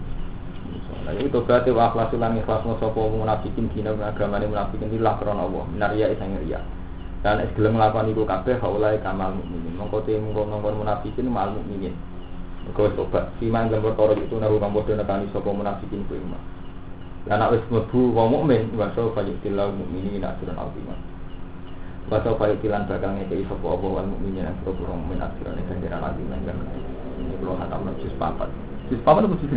[1.02, 5.64] Nah itu berarti wa akhlasu lan ikhlas sapa munafikin dina agamane munafikin lillah karena Allah.
[5.72, 6.60] Minaria isang ria.
[7.22, 9.78] Dan es gelem nglakoni iku kabeh haulai kamal mukminin.
[9.78, 11.94] Mongko te mongko ngomong munafikin mal mukminin.
[12.74, 16.42] Kau coba, siman perkara itu nahu kamu bodoh nekani sopo munafikin ku iman.
[17.26, 18.90] Lah nak wis mlebu wong mukmin, wa
[19.70, 20.98] mukminin ajran azimah.
[22.10, 25.64] Baca kaya tilan bakal ngekei sopo apa wal mukminin yang suruh burung min akhiran ini
[25.70, 26.42] ganjaran lagi kan
[27.22, 28.50] ini belum hatam nabi papat
[28.90, 29.52] sis papat itu sis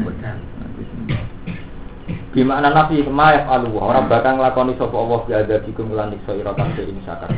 [2.06, 7.02] Gimana nabi semayaf alu orang bakal ngelakoni sopo Allah biada dikum ngelandik soira kabeh ini
[7.02, 7.34] sakar.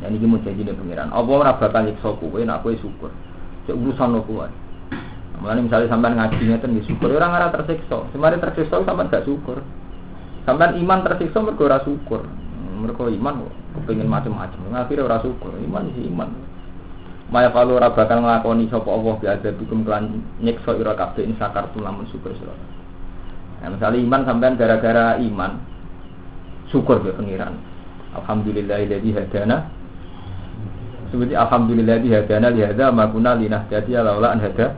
[0.00, 1.12] Ya ini mau nih pengiran.
[1.12, 3.12] Allah orang bakal nyiksa kowe nak kowe syukur.
[3.68, 4.48] Cek urusan lo kuat.
[5.40, 8.08] Mulane misalnya sampean ngaji ngeten nggih syukur orang ora tersiksa.
[8.16, 9.60] Semari tersiksa sampean gak syukur.
[10.48, 12.24] Sampean iman tersiksa mergo ora syukur
[12.80, 13.44] mereka iman
[13.76, 16.30] kepingin macam-macam akhirnya ora syukur iman sih iman
[17.30, 21.70] Maya kalau ora bakal nglakoni sapa Allah bi bikum kelan nyiksa ira kabeh in sakar
[21.78, 22.50] lamun syukur sira.
[23.60, 25.60] Nah, misalnya iman sampean gara-gara iman
[26.72, 27.60] syukur be pengiran.
[28.16, 29.68] Alhamdulillahilladzi hadana.
[31.12, 34.72] Seperti alhamdulilladzi hadana li hadza ma kunna linahtadiya laula an hada.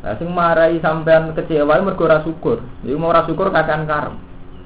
[0.00, 2.60] Nah, sing marai sampean kecewa mergo syukur.
[2.84, 4.14] Iku mau ora syukur kakan karep.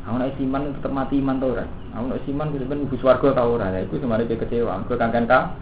[0.05, 1.65] Aku nek iman tetep mati iman to ora.
[1.97, 3.71] Aku nek iman kudu ben ibu swarga ta ora.
[3.71, 4.83] Ya iku semare kecewa.
[4.83, 5.55] Aku kangen ka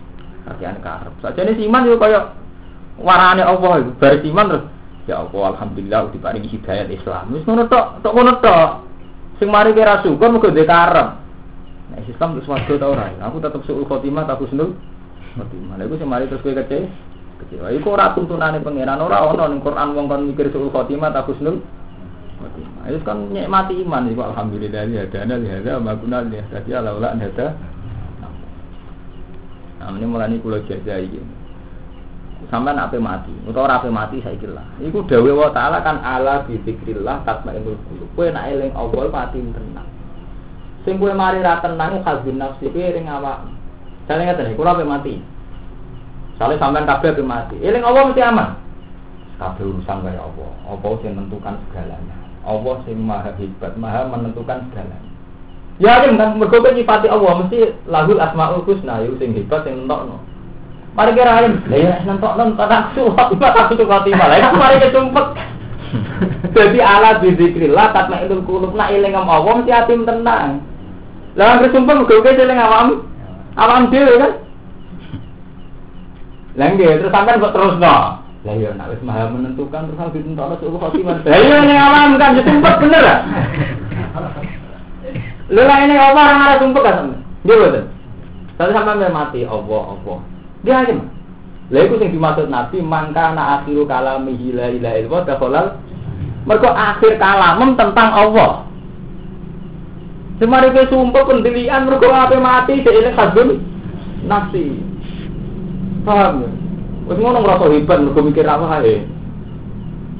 [0.49, 1.13] kakean karep.
[1.21, 2.33] Sajane iman yo kaya
[3.01, 3.91] warane Allah iku.
[4.01, 4.65] Bar iman terus
[5.11, 7.35] ya Allah alhamdulillah diparingi hidayat Islam.
[7.35, 8.71] Wis ngono tok, tok ngono tok.
[9.43, 11.09] Sing mari kira syukur mergo ndek karep.
[11.91, 13.07] Nek Islam terus swarga ta ora.
[13.27, 14.79] Aku tetep suul khotimah tak husnul
[15.35, 15.75] khotimah.
[15.83, 16.87] Lha iku sing mari terus kowe kecewa.
[17.43, 21.27] Kecewa iku ora tuntunane pangeran ora ana ning Quran wong kon mikir suul khotimah tak
[21.27, 21.59] husnul
[22.39, 22.83] khotimah.
[22.87, 27.59] Itu kan nikmati iman itu alhamdulillah ya dana lihat ya maguna lihat saja laula ada.
[29.83, 31.42] Nah ini mulai kulo jajai.
[32.51, 34.65] Sampai nape mati, atau rapi mati saya kira.
[34.83, 38.09] Iku dawe wa taala kan ala bi zikrillah tatmainul qulub.
[38.19, 39.89] Kowe nak eling Allah mati tenang.
[40.83, 43.47] Sing kowe mari ra tenang khazin nafsi kowe ring awak.
[44.11, 45.15] Jane ngeten kula ape mati.
[46.37, 47.57] Sale sampean kabeh ape mati.
[47.63, 48.49] Eling Allah mesti aman.
[49.39, 50.51] Kabeh urusan kaya Allah.
[50.67, 52.17] Allah sing menentukan segalanya.
[52.43, 55.11] Allah sing maha hebat, maha menentukan segalanya.
[55.81, 60.32] Ya kan mergo nyifati Allah mesti lahul asmaul husna yo sing hebat sing nentokno.
[60.93, 63.09] Mari kira alim, lah ya nentokno tak su,
[63.41, 64.29] tak su khotimah.
[64.29, 65.27] Lah iku mari ketumpet.
[66.57, 70.61] Jadi ala bizikrillah tatmainul qulub nak eling Allah mesti atim tenang.
[71.33, 73.09] Lah anggere sumpah kowe eling awam.
[73.57, 74.33] Awam dhewe kan.
[76.61, 77.95] Lah nggih terus sampean kok terusno.
[78.45, 81.25] Lah iya nak wis maha menentukan terus harus ditentukan suruh khotimah.
[81.25, 83.19] Lah iya ning awam kan ya sumpah bener lah.
[85.53, 87.17] Lha ini apa orang arah sumpah kan sampe.
[87.49, 87.85] Nggih boten.
[88.61, 90.21] Tapi sampean mati Allah Allah.
[90.63, 91.09] Dia mah.
[91.73, 95.67] Lah iku sing dimaksud Nabi mangka na akhiru kalamihi la ilaha illallah dakhalal
[96.45, 98.69] mergo akhir kalamem tentang Allah.
[100.37, 103.65] Semari ke sumpah pendirian mergo ape mati seiling kadun
[104.29, 104.85] nafsi.
[106.05, 106.51] Paham ya?
[107.09, 109.07] Wis ngono ngrasa hebat mergo mikir apa ae.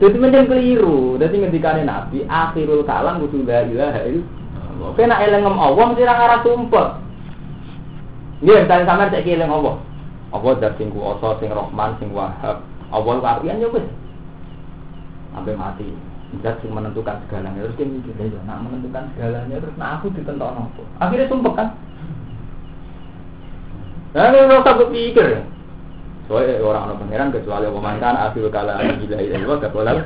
[0.01, 1.21] Dadi mending keliru.
[1.21, 4.89] Dadi ngendikane Nabi akhirul kalam kudu la ilaha illallah.
[4.89, 6.89] Oke nak eling ngem Allah mesti ra ngarah sumpah.
[8.43, 9.92] Nggih, misalnya sampean cek eling Allah.
[10.33, 12.65] Allah dat sing kuasa, sing Rahman, sing Wahab.
[12.89, 13.85] Allah kapian ya wis.
[15.37, 15.93] Sampai mati.
[16.41, 17.69] Zat sing menentukan segalanya.
[17.69, 20.83] Terus dia mikir ya nak menentukan segalanya terus nak aku ditentokno apa?
[21.05, 21.69] Akhirnya sumpah kan?
[24.13, 25.41] Nah ini rasa berpikir ya.
[26.29, 29.97] Soalnya orang orang pangeran kecuali pemantan akhir kala gila ilah gak boleh.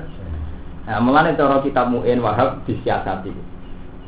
[0.91, 3.31] Nah mengenai cara kitab muin wahab disiasati.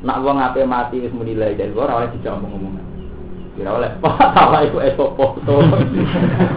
[0.03, 2.98] Nak wong ape mati wis muni la ilaha illallah dijawab ngomongan
[3.59, 5.37] kira oleh pak salah iku esopo?
[5.43, 5.67] To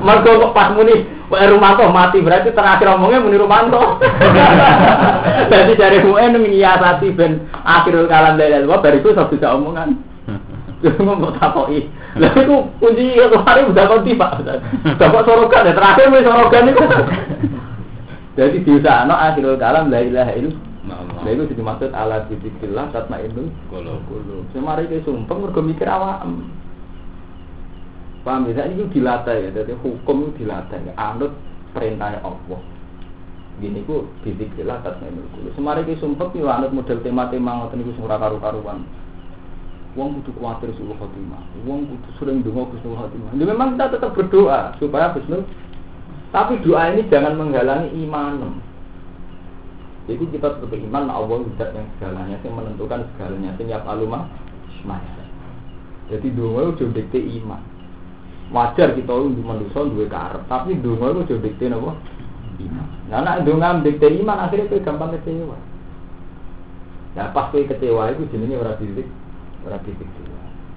[0.05, 1.01] mergo kok pas muni
[1.33, 3.97] wae rumanto mati berarti terakhir omongnya muni rumanto
[5.49, 9.97] jadi dari muin nyiasati ben akhirul kalam la ilaha illallah bariku sok bisa omongan.
[10.81, 11.89] Ngomong takoki.
[12.17, 14.27] Lha iku kunci kemarin udah kok tiba
[14.97, 16.85] dapat sorogan ya terakhir muni sorogan itu
[18.31, 20.69] jadi diusahano akhirul kalam la ilaha illallah.
[20.81, 24.01] Nah, itu dimaksud ala dzikrillah tatmainnul qulub.
[24.49, 26.25] Semari ke sumpah mergo mikir awak.
[28.21, 28.69] Paham ya?
[28.69, 30.77] Ini dilatih ya, jadi hukum itu dilatih.
[30.85, 30.93] Ya.
[30.97, 31.33] Anut
[31.73, 32.61] perintahnya Allah.
[33.61, 35.53] Gini ku bidzikrillah tasmaul qulub.
[35.53, 38.81] Semari ki sumpek yo anut model tema-tema ngoten niku sing ora karu-karuan.
[39.93, 41.43] Wong kudu kuatir suul khotimah.
[41.67, 43.31] Wong kudu sering donga husnul khotimah.
[43.35, 45.45] Ya memang kita tetap berdoa supaya husnul.
[46.31, 48.55] Tapi doa ini jangan menghalangi iman.
[50.09, 54.25] Jadi kita tetap beriman Allah tidak yang segalanya, yang menentukan segalanya, yang alumah
[54.87, 55.23] masa.
[56.09, 57.61] Jadi donga itu dikte iman.
[58.51, 61.95] Wajar kita untuk manusia dua karep, tapi donga itu dikte apa?
[62.59, 62.85] Iman.
[63.07, 65.55] Nah, nak donga dikte iman akhirnya itu gampang kecewa.
[67.15, 69.07] Nah, pas kowe kecewa itu jenenge ora didik
[69.63, 70.27] ora dipikir.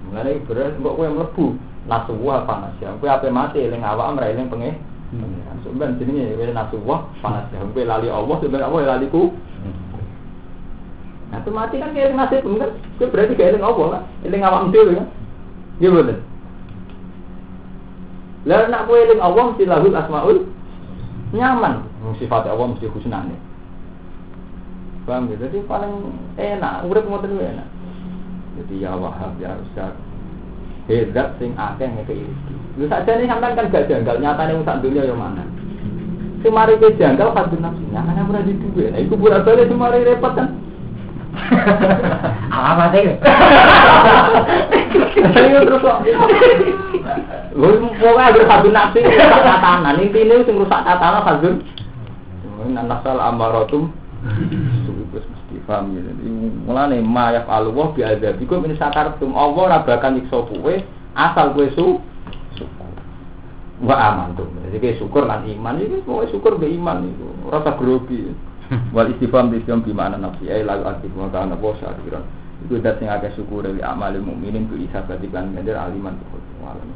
[0.07, 1.45] Mulane bener kok kowe mlebu
[1.91, 2.95] nasuwa panas ya.
[2.95, 4.79] Kowe ape mati eling awak ora eling pengen.
[5.11, 5.59] Hmm.
[5.67, 7.59] Sebenarnya jenenge kowe nasuwa panas ya.
[7.59, 9.35] Kowe lali Allah sebenarnya Allah lali ku.
[11.31, 12.71] Nah, itu mati kan kayak nasib kan.
[13.03, 14.03] Berarti kayak eling Allah kan.
[14.23, 15.07] Eling awak dhewe kan.
[15.83, 16.17] Iya bener.
[18.45, 20.37] Lah nak kowe eling Allah mesti lahul asmaul
[21.33, 21.85] nyaman.
[22.21, 23.35] Sifat Allah mesti husnane.
[25.05, 25.45] Paham gitu?
[25.45, 27.69] Jadi paling enak, urip ngoten enak.
[28.57, 29.93] Jadi ya Wahab ya Ustaz.
[30.85, 32.55] Hedat sing akeh ngekei rezeki.
[32.77, 35.41] Lu saja nih sampean kan gak janggal nyatane wong sak dunia yo mana.
[36.45, 37.85] Sing mari ke janggal hadun nafsi.
[37.89, 38.93] Nyatane ora di duwe.
[38.93, 40.53] Nah iku bolak balik sing mari repot kan.
[42.95, 43.07] Sih?
[45.35, 45.99] Ayo terus kok.
[48.47, 49.99] Hadun nafsi rusak tatanan.
[49.99, 51.55] Intine sing rusak tatanan hadun.
[52.65, 53.93] Nanasal amaratum
[55.13, 56.01] Wis mesti paham ya.
[56.65, 59.37] Mulane mayaf Allah bi adzabikum in sakartum.
[59.37, 60.73] Allah ora bakal nyiksa kowe
[61.13, 61.85] asal kowe su.
[63.85, 64.49] Wa amantum.
[64.65, 67.27] Jadi kowe syukur lan iman iki kowe syukur be iman iku.
[67.47, 68.33] Ora usah grogi.
[68.95, 72.25] Wal istifham istifham bi ma'na nafsi ay la aktif wa kana wa syakiran.
[72.65, 75.05] Iku dat sing akeh syukur dari amal mukminin ku isa
[75.53, 76.41] ngender aliman tuh.
[76.63, 76.89] Walam.